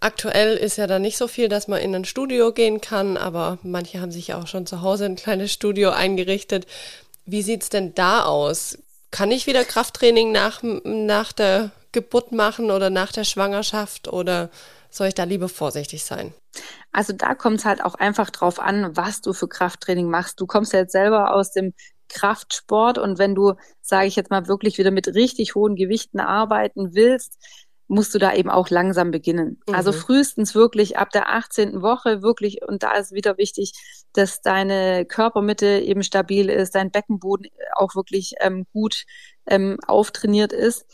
Aktuell 0.00 0.56
ist 0.56 0.76
ja 0.76 0.86
da 0.86 0.98
nicht 0.98 1.16
so 1.16 1.26
viel, 1.26 1.48
dass 1.48 1.68
man 1.68 1.80
in 1.80 1.94
ein 1.94 2.04
Studio 2.04 2.52
gehen 2.52 2.80
kann, 2.80 3.16
aber 3.16 3.58
manche 3.62 4.00
haben 4.00 4.12
sich 4.12 4.28
ja 4.28 4.40
auch 4.40 4.46
schon 4.46 4.66
zu 4.66 4.82
Hause 4.82 5.06
ein 5.06 5.16
kleines 5.16 5.52
Studio 5.52 5.90
eingerichtet. 5.90 6.66
Wie 7.26 7.42
sieht's 7.42 7.68
denn 7.68 7.94
da 7.94 8.24
aus? 8.24 8.78
Kann 9.10 9.30
ich 9.30 9.46
wieder 9.46 9.64
Krafttraining 9.64 10.32
nach, 10.32 10.62
nach 10.62 11.32
der 11.32 11.70
Geburt 11.92 12.32
machen 12.32 12.70
oder 12.70 12.90
nach 12.90 13.12
der 13.12 13.24
Schwangerschaft 13.24 14.08
oder 14.08 14.50
soll 14.90 15.08
ich 15.08 15.14
da 15.14 15.24
lieber 15.24 15.48
vorsichtig 15.48 16.04
sein? 16.04 16.32
Also 16.92 17.12
da 17.12 17.34
kommt 17.34 17.58
es 17.58 17.64
halt 17.64 17.84
auch 17.84 17.94
einfach 17.94 18.30
drauf 18.30 18.60
an, 18.60 18.96
was 18.96 19.20
du 19.20 19.32
für 19.32 19.48
Krafttraining 19.48 20.08
machst. 20.08 20.40
Du 20.40 20.46
kommst 20.46 20.72
ja 20.72 20.80
jetzt 20.80 20.92
selber 20.92 21.34
aus 21.34 21.52
dem 21.52 21.74
Kraftsport 22.08 22.98
und 22.98 23.18
wenn 23.18 23.34
du, 23.34 23.54
sage 23.82 24.06
ich 24.06 24.16
jetzt 24.16 24.30
mal, 24.30 24.48
wirklich 24.48 24.78
wieder 24.78 24.90
mit 24.90 25.08
richtig 25.08 25.54
hohen 25.54 25.76
Gewichten 25.76 26.20
arbeiten 26.20 26.94
willst, 26.94 27.38
musst 27.88 28.14
du 28.14 28.18
da 28.18 28.34
eben 28.34 28.50
auch 28.50 28.68
langsam 28.68 29.10
beginnen. 29.10 29.60
Also 29.66 29.70
mhm. 29.70 29.74
Also 29.74 29.92
frühestens 29.92 30.54
wirklich 30.54 30.98
ab 30.98 31.10
der 31.10 31.30
18. 31.30 31.82
Woche 31.82 32.22
wirklich, 32.22 32.60
und 32.66 32.82
da 32.82 32.92
ist 32.92 33.12
wieder 33.12 33.38
wichtig, 33.38 33.72
dass 34.12 34.42
deine 34.42 35.06
Körpermitte 35.06 35.80
eben 35.80 36.02
stabil 36.02 36.50
ist, 36.50 36.74
dein 36.74 36.90
Beckenboden 36.90 37.48
auch 37.74 37.94
wirklich 37.94 38.34
ähm, 38.40 38.66
gut 38.72 39.04
ähm, 39.46 39.78
auftrainiert 39.86 40.52
ist. 40.52 40.86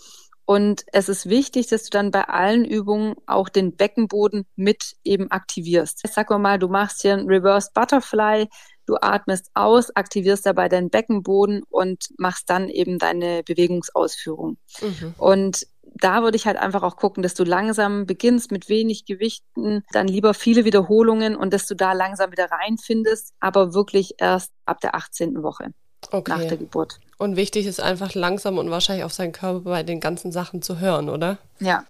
Und 0.46 0.84
es 0.92 1.08
ist 1.08 1.28
wichtig, 1.28 1.68
dass 1.68 1.84
du 1.84 1.90
dann 1.90 2.10
bei 2.10 2.24
allen 2.24 2.66
Übungen 2.66 3.14
auch 3.26 3.48
den 3.48 3.76
Beckenboden 3.76 4.44
mit 4.56 4.94
eben 5.02 5.30
aktivierst. 5.30 6.02
Sag 6.06 6.30
mal, 6.30 6.58
du 6.58 6.68
machst 6.68 7.00
hier 7.00 7.14
ein 7.14 7.26
Reverse 7.26 7.70
Butterfly, 7.72 8.48
du 8.86 8.96
atmest 9.00 9.50
aus, 9.54 9.90
aktivierst 9.96 10.44
dabei 10.44 10.68
deinen 10.68 10.90
Beckenboden 10.90 11.62
und 11.70 12.08
machst 12.18 12.50
dann 12.50 12.68
eben 12.68 12.98
deine 12.98 13.42
Bewegungsausführung. 13.42 14.58
Mhm. 14.82 15.14
Und 15.16 15.66
da 15.94 16.22
würde 16.22 16.36
ich 16.36 16.46
halt 16.46 16.56
einfach 16.56 16.82
auch 16.82 16.96
gucken, 16.96 17.22
dass 17.22 17.34
du 17.34 17.44
langsam 17.44 18.06
beginnst 18.06 18.50
mit 18.50 18.68
wenig 18.68 19.04
Gewichten, 19.04 19.84
dann 19.92 20.08
lieber 20.08 20.34
viele 20.34 20.64
Wiederholungen 20.64 21.36
und 21.36 21.52
dass 21.52 21.66
du 21.66 21.74
da 21.74 21.92
langsam 21.92 22.32
wieder 22.32 22.50
reinfindest, 22.50 23.32
aber 23.40 23.74
wirklich 23.74 24.14
erst 24.18 24.52
ab 24.66 24.80
der 24.80 24.94
18. 24.94 25.42
Woche 25.42 25.72
okay. 26.10 26.30
nach 26.30 26.44
der 26.44 26.56
Geburt. 26.56 27.00
Und 27.18 27.36
wichtig 27.36 27.66
ist 27.66 27.80
einfach 27.80 28.14
langsam 28.14 28.58
und 28.58 28.70
wahrscheinlich 28.70 29.04
auf 29.04 29.12
seinen 29.12 29.32
Körper 29.32 29.60
bei 29.60 29.82
den 29.82 30.00
ganzen 30.00 30.32
Sachen 30.32 30.62
zu 30.62 30.80
hören, 30.80 31.08
oder? 31.08 31.38
Ja. 31.60 31.84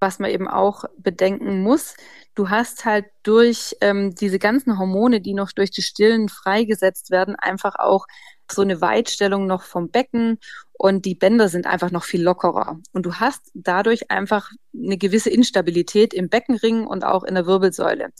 Was 0.00 0.18
man 0.18 0.30
eben 0.30 0.48
auch 0.48 0.84
bedenken 0.98 1.62
muss, 1.62 1.94
du 2.34 2.50
hast 2.50 2.84
halt 2.84 3.06
durch 3.22 3.74
ähm, 3.80 4.14
diese 4.14 4.38
ganzen 4.38 4.78
Hormone, 4.78 5.20
die 5.20 5.32
noch 5.32 5.52
durch 5.52 5.70
die 5.70 5.82
Stillen 5.82 6.28
freigesetzt 6.28 7.10
werden, 7.10 7.36
einfach 7.36 7.76
auch 7.78 8.06
so 8.50 8.62
eine 8.62 8.80
Weitstellung 8.80 9.46
noch 9.46 9.62
vom 9.62 9.90
Becken 9.90 10.38
und 10.72 11.04
die 11.04 11.14
Bänder 11.14 11.48
sind 11.48 11.66
einfach 11.66 11.90
noch 11.90 12.04
viel 12.04 12.22
lockerer. 12.22 12.78
Und 12.92 13.06
du 13.06 13.14
hast 13.14 13.50
dadurch 13.54 14.10
einfach 14.10 14.50
eine 14.74 14.98
gewisse 14.98 15.30
Instabilität 15.30 16.12
im 16.12 16.28
Beckenring 16.28 16.86
und 16.86 17.04
auch 17.04 17.24
in 17.24 17.34
der 17.34 17.46
Wirbelsäule. 17.46 18.10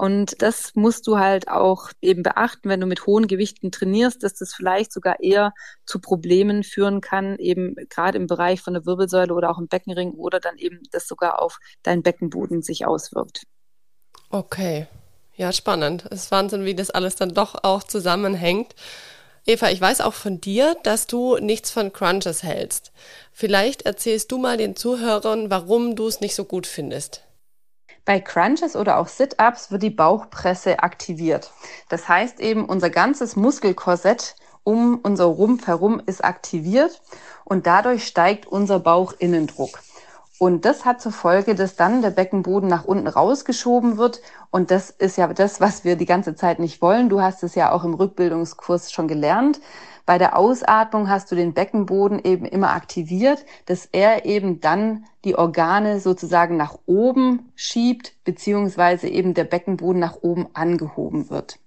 Und 0.00 0.40
das 0.42 0.76
musst 0.76 1.08
du 1.08 1.18
halt 1.18 1.48
auch 1.48 1.90
eben 2.00 2.22
beachten, 2.22 2.68
wenn 2.68 2.80
du 2.80 2.86
mit 2.86 3.04
hohen 3.06 3.26
Gewichten 3.26 3.72
trainierst, 3.72 4.22
dass 4.22 4.34
das 4.34 4.54
vielleicht 4.54 4.92
sogar 4.92 5.18
eher 5.18 5.52
zu 5.86 5.98
Problemen 5.98 6.62
führen 6.62 7.00
kann, 7.00 7.36
eben 7.38 7.74
gerade 7.88 8.16
im 8.16 8.28
Bereich 8.28 8.60
von 8.62 8.74
der 8.74 8.86
Wirbelsäule 8.86 9.34
oder 9.34 9.50
auch 9.50 9.58
im 9.58 9.66
Beckenring 9.66 10.12
oder 10.12 10.38
dann 10.38 10.56
eben 10.56 10.82
das 10.92 11.08
sogar 11.08 11.42
auf 11.42 11.58
deinen 11.82 12.04
Beckenboden 12.04 12.62
sich 12.62 12.86
auswirkt. 12.86 13.42
Okay. 14.30 14.86
Ja, 15.34 15.52
spannend. 15.52 16.04
Es 16.10 16.24
ist 16.24 16.30
Wahnsinn, 16.30 16.64
wie 16.64 16.74
das 16.74 16.90
alles 16.90 17.16
dann 17.16 17.34
doch 17.34 17.64
auch 17.64 17.82
zusammenhängt. 17.82 18.74
Eva, 19.48 19.70
ich 19.70 19.80
weiß 19.80 20.02
auch 20.02 20.12
von 20.12 20.42
dir, 20.42 20.76
dass 20.82 21.06
du 21.06 21.38
nichts 21.38 21.70
von 21.70 21.90
Crunches 21.90 22.42
hältst. 22.42 22.92
Vielleicht 23.32 23.80
erzählst 23.80 24.30
du 24.30 24.36
mal 24.36 24.58
den 24.58 24.76
Zuhörern, 24.76 25.48
warum 25.48 25.96
du 25.96 26.06
es 26.06 26.20
nicht 26.20 26.34
so 26.34 26.44
gut 26.44 26.66
findest. 26.66 27.24
Bei 28.04 28.20
Crunches 28.20 28.76
oder 28.76 28.98
auch 28.98 29.08
Sit-Ups 29.08 29.70
wird 29.70 29.82
die 29.82 29.88
Bauchpresse 29.88 30.80
aktiviert. 30.80 31.50
Das 31.88 32.08
heißt 32.08 32.40
eben, 32.40 32.66
unser 32.66 32.90
ganzes 32.90 33.36
Muskelkorsett 33.36 34.36
um 34.64 35.00
unser 35.02 35.24
Rumpf 35.24 35.66
herum 35.66 36.02
ist 36.04 36.22
aktiviert 36.22 37.00
und 37.46 37.66
dadurch 37.66 38.06
steigt 38.06 38.44
unser 38.44 38.80
Bauchinnendruck. 38.80 39.80
Und 40.38 40.64
das 40.64 40.84
hat 40.84 41.00
zur 41.00 41.10
Folge, 41.10 41.56
dass 41.56 41.74
dann 41.74 42.00
der 42.00 42.10
Beckenboden 42.10 42.68
nach 42.68 42.84
unten 42.84 43.08
rausgeschoben 43.08 43.98
wird. 43.98 44.20
Und 44.50 44.70
das 44.70 44.90
ist 44.90 45.18
ja 45.18 45.26
das, 45.32 45.60
was 45.60 45.84
wir 45.84 45.96
die 45.96 46.06
ganze 46.06 46.36
Zeit 46.36 46.60
nicht 46.60 46.80
wollen. 46.80 47.08
Du 47.08 47.20
hast 47.20 47.42
es 47.42 47.56
ja 47.56 47.72
auch 47.72 47.84
im 47.84 47.94
Rückbildungskurs 47.94 48.92
schon 48.92 49.08
gelernt. 49.08 49.60
Bei 50.06 50.16
der 50.16 50.38
Ausatmung 50.38 51.08
hast 51.10 51.30
du 51.30 51.34
den 51.34 51.54
Beckenboden 51.54 52.20
eben 52.24 52.46
immer 52.46 52.70
aktiviert, 52.70 53.44
dass 53.66 53.84
er 53.84 54.24
eben 54.24 54.60
dann 54.60 55.04
die 55.24 55.34
Organe 55.34 56.00
sozusagen 56.00 56.56
nach 56.56 56.78
oben 56.86 57.52
schiebt, 57.56 58.14
beziehungsweise 58.24 59.08
eben 59.08 59.34
der 59.34 59.44
Beckenboden 59.44 60.00
nach 60.00 60.22
oben 60.22 60.46
angehoben 60.54 61.28
wird. 61.30 61.58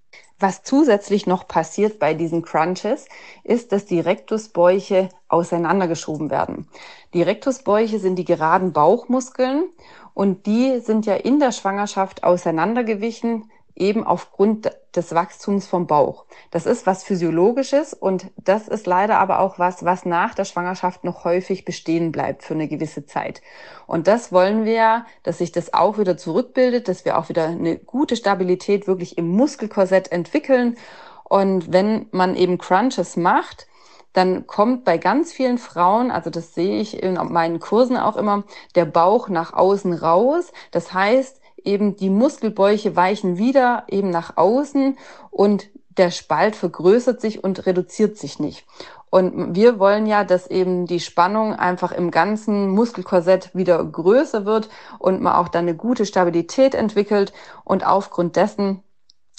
Was 0.41 0.63
zusätzlich 0.63 1.27
noch 1.27 1.47
passiert 1.47 1.99
bei 1.99 2.15
diesen 2.15 2.41
Crunches, 2.41 3.05
ist, 3.43 3.71
dass 3.71 3.85
die 3.85 3.99
Rektusbäuche 3.99 5.09
auseinandergeschoben 5.27 6.31
werden. 6.31 6.67
Die 7.13 7.21
Rektusbäuche 7.21 7.99
sind 7.99 8.15
die 8.15 8.25
geraden 8.25 8.73
Bauchmuskeln 8.73 9.69
und 10.15 10.47
die 10.47 10.79
sind 10.79 11.05
ja 11.05 11.13
in 11.13 11.39
der 11.39 11.51
Schwangerschaft 11.51 12.23
auseinandergewichen, 12.23 13.51
eben 13.81 14.05
aufgrund 14.05 14.71
des 14.95 15.13
Wachstums 15.13 15.67
vom 15.67 15.87
Bauch. 15.87 16.25
Das 16.51 16.65
ist 16.65 16.85
was 16.85 17.03
Physiologisches 17.03 17.93
und 17.93 18.27
das 18.37 18.67
ist 18.67 18.85
leider 18.85 19.19
aber 19.19 19.39
auch 19.39 19.57
was, 19.57 19.83
was 19.83 20.05
nach 20.05 20.35
der 20.35 20.45
Schwangerschaft 20.45 21.03
noch 21.03 21.25
häufig 21.25 21.65
bestehen 21.65 22.11
bleibt 22.11 22.43
für 22.43 22.53
eine 22.53 22.67
gewisse 22.67 23.05
Zeit. 23.05 23.41
Und 23.87 24.07
das 24.07 24.31
wollen 24.31 24.63
wir, 24.63 25.05
dass 25.23 25.39
sich 25.39 25.51
das 25.51 25.73
auch 25.73 25.97
wieder 25.97 26.15
zurückbildet, 26.15 26.87
dass 26.87 27.03
wir 27.03 27.17
auch 27.17 27.27
wieder 27.29 27.47
eine 27.47 27.77
gute 27.77 28.15
Stabilität 28.15 28.87
wirklich 28.87 29.17
im 29.17 29.27
Muskelkorsett 29.29 30.11
entwickeln. 30.11 30.77
Und 31.23 31.73
wenn 31.73 32.07
man 32.11 32.35
eben 32.35 32.57
Crunches 32.57 33.17
macht, 33.17 33.67
dann 34.13 34.45
kommt 34.45 34.83
bei 34.83 34.97
ganz 34.97 35.31
vielen 35.31 35.57
Frauen, 35.57 36.11
also 36.11 36.29
das 36.29 36.53
sehe 36.53 36.81
ich 36.81 37.01
in 37.01 37.13
meinen 37.13 37.59
Kursen 37.59 37.97
auch 37.97 38.17
immer, 38.17 38.43
der 38.75 38.85
Bauch 38.85 39.29
nach 39.29 39.53
außen 39.53 39.93
raus. 39.93 40.51
Das 40.71 40.93
heißt, 40.93 41.40
eben 41.65 41.95
die 41.95 42.09
Muskelbäuche 42.09 42.95
weichen 42.95 43.37
wieder 43.37 43.83
eben 43.87 44.09
nach 44.09 44.37
außen 44.37 44.97
und 45.29 45.67
der 45.97 46.11
Spalt 46.11 46.55
vergrößert 46.55 47.19
sich 47.21 47.43
und 47.43 47.65
reduziert 47.65 48.17
sich 48.17 48.39
nicht. 48.39 48.65
Und 49.09 49.55
wir 49.55 49.77
wollen 49.77 50.05
ja, 50.05 50.23
dass 50.23 50.47
eben 50.47 50.85
die 50.85 51.01
Spannung 51.01 51.53
einfach 51.53 51.91
im 51.91 52.11
ganzen 52.11 52.69
Muskelkorsett 52.69 53.53
wieder 53.53 53.83
größer 53.83 54.45
wird 54.45 54.69
und 54.99 55.21
man 55.21 55.33
auch 55.33 55.49
dann 55.49 55.65
eine 55.65 55.75
gute 55.75 56.05
Stabilität 56.05 56.73
entwickelt. 56.73 57.33
Und 57.65 57.85
aufgrund 57.85 58.37
dessen 58.37 58.83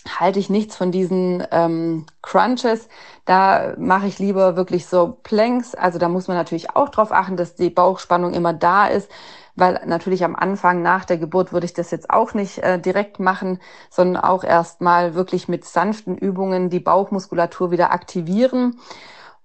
halte 0.07 0.39
ich 0.39 0.51
nichts 0.51 0.77
von 0.77 0.93
diesen 0.93 1.43
ähm, 1.53 2.05
Crunches. 2.21 2.89
Da 3.25 3.75
mache 3.79 4.09
ich 4.09 4.19
lieber 4.19 4.57
wirklich 4.57 4.87
so 4.87 5.19
Planks. 5.23 5.75
Also 5.75 5.99
da 5.99 6.11
muss 6.11 6.29
man 6.29 6.37
natürlich 6.37 6.77
auch 6.77 6.91
drauf 6.91 7.11
achten, 7.11 7.39
dass 7.39 7.55
die 7.55 7.71
Bauchspannung 7.71 8.35
immer 8.35 8.53
da 8.53 8.89
ist 8.89 9.11
weil 9.55 9.81
natürlich 9.87 10.25
am 10.25 10.37
Anfang 10.37 10.83
nach 10.83 11.05
der 11.05 11.19
Geburt 11.19 11.53
würde 11.53 11.67
ich 11.67 11.75
das 11.75 11.91
jetzt 11.91 12.11
auch 12.11 12.35
nicht 12.35 12.59
äh, 12.59 12.79
direkt 12.79 13.21
machen, 13.21 13.61
sondern 13.91 14.23
auch 14.23 14.45
erstmal 14.45 15.15
wirklich 15.15 15.49
mit 15.49 15.65
sanften 15.65 16.17
Übungen 16.17 16.71
die 16.71 16.81
Bauchmuskulatur 16.81 17.71
wieder 17.71 17.93
aktivieren. 17.93 18.79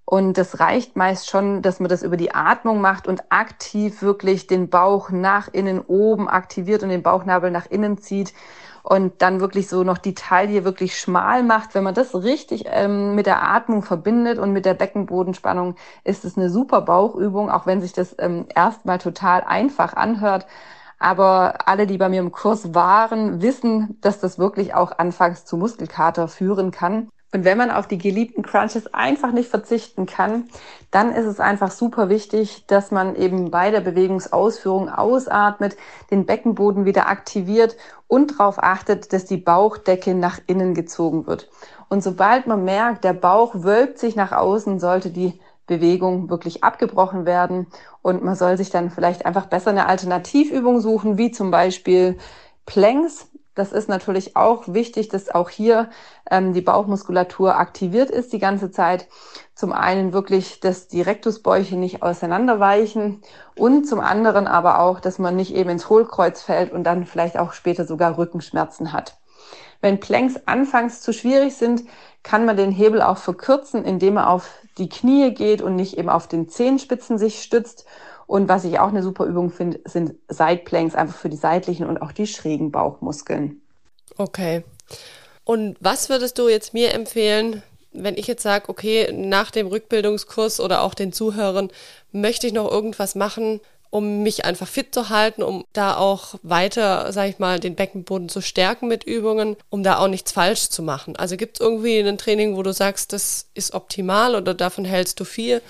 Und 0.05 0.37
das 0.37 0.61
reicht 0.61 0.95
meist 0.95 1.29
schon, 1.29 1.61
dass 1.61 1.81
man 1.81 1.89
das 1.89 2.01
über 2.01 2.15
die 2.15 2.33
Atmung 2.33 2.79
macht 2.79 3.09
und 3.09 3.29
aktiv 3.29 4.01
wirklich 4.01 4.47
den 4.47 4.69
Bauch 4.69 5.09
nach 5.09 5.49
innen 5.51 5.81
oben 5.81 6.29
aktiviert 6.29 6.81
und 6.81 6.89
den 6.89 7.03
Bauchnabel 7.03 7.51
nach 7.51 7.65
innen 7.65 7.97
zieht 7.97 8.33
und 8.89 9.21
dann 9.21 9.41
wirklich 9.41 9.67
so 9.67 9.83
noch 9.83 9.97
die 9.97 10.13
Taille 10.13 10.63
wirklich 10.63 10.97
schmal 10.97 11.43
macht. 11.43 11.75
Wenn 11.75 11.83
man 11.83 11.93
das 11.93 12.15
richtig 12.15 12.63
ähm, 12.67 13.15
mit 13.15 13.25
der 13.25 13.43
Atmung 13.43 13.83
verbindet 13.83 14.39
und 14.39 14.53
mit 14.53 14.65
der 14.65 14.75
Beckenbodenspannung, 14.75 15.75
ist 16.05 16.23
es 16.23 16.37
eine 16.37 16.49
super 16.49 16.81
Bauchübung, 16.81 17.51
auch 17.51 17.65
wenn 17.65 17.81
sich 17.81 17.91
das 17.91 18.15
ähm, 18.17 18.45
erstmal 18.55 18.97
total 18.99 19.43
einfach 19.43 19.93
anhört. 19.93 20.47
Aber 20.99 21.67
alle, 21.67 21.85
die 21.85 21.97
bei 21.97 22.07
mir 22.09 22.21
im 22.21 22.31
Kurs 22.31 22.73
waren, 22.73 23.41
wissen, 23.41 23.97
dass 24.01 24.19
das 24.21 24.39
wirklich 24.39 24.73
auch 24.73 24.97
anfangs 24.97 25.43
zu 25.45 25.57
Muskelkater 25.57 26.29
führen 26.29 26.71
kann. 26.71 27.09
Und 27.33 27.43
wenn 27.43 27.57
man 27.57 27.71
auf 27.71 27.87
die 27.87 27.97
geliebten 27.97 28.41
Crunches 28.41 28.93
einfach 28.93 29.33
nicht 29.33 29.49
verzichten 29.49 30.05
kann, 30.05 30.47
dann 30.91 31.11
ist 31.11 31.25
es 31.25 31.41
einfach 31.41 31.71
super 31.71 32.07
wichtig, 32.07 32.65
dass 32.67 32.89
man 32.89 33.15
eben 33.15 33.51
bei 33.51 33.69
der 33.69 33.81
Bewegungsausführung 33.81 34.89
ausatmet, 34.89 35.75
den 36.09 36.25
Beckenboden 36.25 36.85
wieder 36.85 37.09
aktiviert 37.09 37.75
und 38.07 38.39
darauf 38.39 38.63
achtet, 38.63 39.11
dass 39.11 39.25
die 39.25 39.37
Bauchdecke 39.37 40.15
nach 40.15 40.39
innen 40.47 40.73
gezogen 40.73 41.27
wird. 41.27 41.49
Und 41.89 42.01
sobald 42.01 42.47
man 42.47 42.63
merkt, 42.63 43.03
der 43.03 43.13
Bauch 43.13 43.53
wölbt 43.55 43.99
sich 43.99 44.15
nach 44.15 44.31
außen, 44.31 44.79
sollte 44.79 45.09
die 45.09 45.39
Bewegung 45.67 46.29
wirklich 46.29 46.63
abgebrochen 46.63 47.25
werden 47.25 47.67
und 48.01 48.23
man 48.23 48.35
soll 48.35 48.57
sich 48.57 48.69
dann 48.69 48.89
vielleicht 48.89 49.25
einfach 49.25 49.47
besser 49.47 49.71
eine 49.71 49.87
Alternativübung 49.87 50.79
suchen, 50.79 51.17
wie 51.17 51.31
zum 51.31 51.51
Beispiel 51.51 52.17
Planks. 52.65 53.27
Das 53.57 53.71
ist 53.71 53.89
natürlich 53.89 54.35
auch 54.35 54.65
wichtig, 54.67 55.09
dass 55.09 55.33
auch 55.33 55.49
hier 55.49 55.89
ähm, 56.29 56.53
die 56.53 56.61
Bauchmuskulatur 56.61 57.57
aktiviert 57.57 58.11
ist 58.11 58.31
die 58.31 58.37
ganze 58.37 58.69
Zeit. 58.69 59.07
Zum 59.55 59.73
einen 59.73 60.13
wirklich, 60.13 60.59
dass 60.59 60.87
die 60.87 61.01
Rektusbäuche 61.01 61.75
nicht 61.75 62.03
auseinanderweichen 62.03 63.23
und 63.55 63.87
zum 63.87 63.99
anderen 63.99 64.45
aber 64.45 64.79
auch, 64.79 64.99
dass 64.99 65.17
man 65.17 65.35
nicht 65.35 65.55
eben 65.55 65.71
ins 65.71 65.89
Hohlkreuz 65.89 66.43
fällt 66.43 66.71
und 66.71 66.83
dann 66.83 67.07
vielleicht 67.07 67.39
auch 67.39 67.53
später 67.53 67.85
sogar 67.85 68.19
Rückenschmerzen 68.19 68.93
hat. 68.93 69.17
Wenn 69.81 69.99
Planks 69.99 70.35
anfangs 70.45 71.01
zu 71.01 71.11
schwierig 71.11 71.55
sind, 71.55 71.83
kann 72.21 72.45
man 72.45 72.57
den 72.57 72.71
Hebel 72.71 73.01
auch 73.01 73.17
verkürzen, 73.17 73.83
indem 73.85 74.15
man 74.15 74.25
auf 74.25 74.49
die 74.77 74.89
Knie 74.89 75.33
geht 75.33 75.63
und 75.63 75.75
nicht 75.75 75.97
eben 75.97 76.09
auf 76.09 76.27
den 76.27 76.47
Zehenspitzen 76.47 77.17
sich 77.17 77.41
stützt 77.41 77.87
und 78.27 78.49
was 78.49 78.65
ich 78.65 78.79
auch 78.79 78.89
eine 78.89 79.03
super 79.03 79.25
Übung 79.25 79.49
finde, 79.49 79.79
sind 79.85 80.15
Sideplanks, 80.27 80.95
einfach 80.95 81.15
für 81.15 81.29
die 81.29 81.37
seitlichen 81.37 81.87
und 81.87 82.01
auch 82.01 82.11
die 82.11 82.27
schrägen 82.27 82.71
Bauchmuskeln. 82.71 83.61
Okay. 84.17 84.63
Und 85.45 85.77
was 85.79 86.09
würdest 86.09 86.37
du 86.37 86.49
jetzt 86.49 86.73
mir 86.73 86.93
empfehlen, 86.93 87.63
wenn 87.93 88.17
ich 88.17 88.27
jetzt 88.27 88.43
sage, 88.43 88.67
okay, 88.67 89.11
nach 89.13 89.49
dem 89.49 89.67
Rückbildungskurs 89.67 90.59
oder 90.59 90.81
auch 90.81 90.93
den 90.93 91.13
Zuhörern 91.13 91.71
möchte 92.11 92.47
ich 92.47 92.53
noch 92.53 92.69
irgendwas 92.69 93.15
machen, 93.15 93.61
um 93.89 94.23
mich 94.23 94.43
einfach 94.43 94.67
fit 94.67 94.93
zu 94.93 95.07
halten, 95.07 95.41
um 95.41 95.63
da 95.71 95.95
auch 95.95 96.35
weiter, 96.43 97.11
sag 97.13 97.29
ich 97.29 97.39
mal, 97.39 97.61
den 97.61 97.75
Beckenboden 97.75 98.27
zu 98.27 98.41
stärken 98.41 98.89
mit 98.89 99.05
Übungen, 99.05 99.55
um 99.69 99.83
da 99.83 99.99
auch 99.99 100.09
nichts 100.09 100.33
falsch 100.33 100.67
zu 100.67 100.83
machen. 100.83 101.15
Also 101.15 101.37
gibt 101.37 101.57
es 101.57 101.65
irgendwie 101.65 101.99
ein 101.99 102.17
Training, 102.17 102.57
wo 102.57 102.63
du 102.63 102.73
sagst, 102.73 103.13
das 103.13 103.47
ist 103.53 103.73
optimal 103.73 104.35
oder 104.35 104.53
davon 104.53 104.83
hältst 104.83 105.21
du 105.21 105.23
viel? 105.23 105.61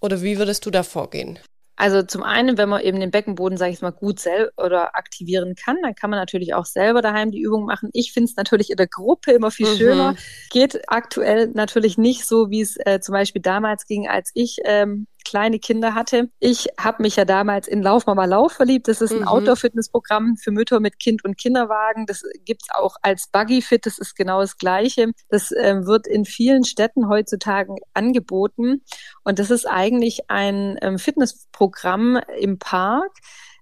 Oder 0.00 0.20
wie 0.20 0.36
würdest 0.36 0.66
du 0.66 0.70
da 0.70 0.82
vorgehen? 0.82 1.38
Also 1.76 2.02
zum 2.02 2.22
einen, 2.22 2.58
wenn 2.58 2.68
man 2.68 2.82
eben 2.82 3.00
den 3.00 3.10
Beckenboden, 3.10 3.56
sage 3.56 3.72
ich 3.72 3.80
mal, 3.80 3.90
gut 3.90 4.20
selber 4.20 4.52
oder 4.62 4.94
aktivieren 4.94 5.54
kann, 5.54 5.78
dann 5.82 5.94
kann 5.94 6.10
man 6.10 6.18
natürlich 6.18 6.54
auch 6.54 6.66
selber 6.66 7.00
daheim 7.00 7.30
die 7.30 7.40
Übung 7.40 7.64
machen. 7.64 7.88
Ich 7.92 8.12
finde 8.12 8.30
es 8.30 8.36
natürlich 8.36 8.70
in 8.70 8.76
der 8.76 8.86
Gruppe 8.86 9.32
immer 9.32 9.50
viel 9.50 9.68
mhm. 9.68 9.76
schöner. 9.76 10.16
Geht 10.50 10.82
aktuell 10.88 11.50
natürlich 11.54 11.96
nicht 11.96 12.26
so, 12.26 12.50
wie 12.50 12.60
es 12.60 12.76
äh, 12.84 13.00
zum 13.00 13.14
Beispiel 13.14 13.42
damals 13.42 13.86
ging, 13.86 14.06
als 14.06 14.30
ich 14.34 14.58
ähm, 14.64 15.06
kleine 15.24 15.58
Kinder 15.58 15.94
hatte. 15.94 16.30
Ich 16.40 16.68
habe 16.78 17.02
mich 17.02 17.16
ja 17.16 17.24
damals 17.24 17.68
in 17.68 17.82
Lauf 17.82 18.06
Mama 18.06 18.24
Lauf 18.24 18.52
verliebt. 18.52 18.88
Das 18.88 19.00
ist 19.00 19.12
ein 19.12 19.20
mhm. 19.20 19.28
Outdoor-Fitness-Programm 19.28 20.36
für 20.36 20.50
Mütter 20.50 20.80
mit 20.80 20.98
Kind 20.98 21.24
und 21.24 21.38
Kinderwagen. 21.38 22.06
Das 22.06 22.22
gibt's 22.44 22.68
auch 22.70 22.96
als 23.02 23.28
Buggy 23.28 23.62
Fit. 23.62 23.86
Das 23.86 23.98
ist 23.98 24.14
genau 24.14 24.40
das 24.40 24.56
Gleiche. 24.56 25.12
Das 25.28 25.50
äh, 25.52 25.84
wird 25.84 26.06
in 26.06 26.24
vielen 26.24 26.64
Städten 26.64 27.08
heutzutage 27.08 27.74
angeboten. 27.94 28.82
Und 29.24 29.38
das 29.38 29.50
ist 29.50 29.66
eigentlich 29.66 30.30
ein 30.30 30.78
ähm, 30.82 30.98
Fitnessprogramm 30.98 32.20
im 32.38 32.58
Park. 32.58 33.12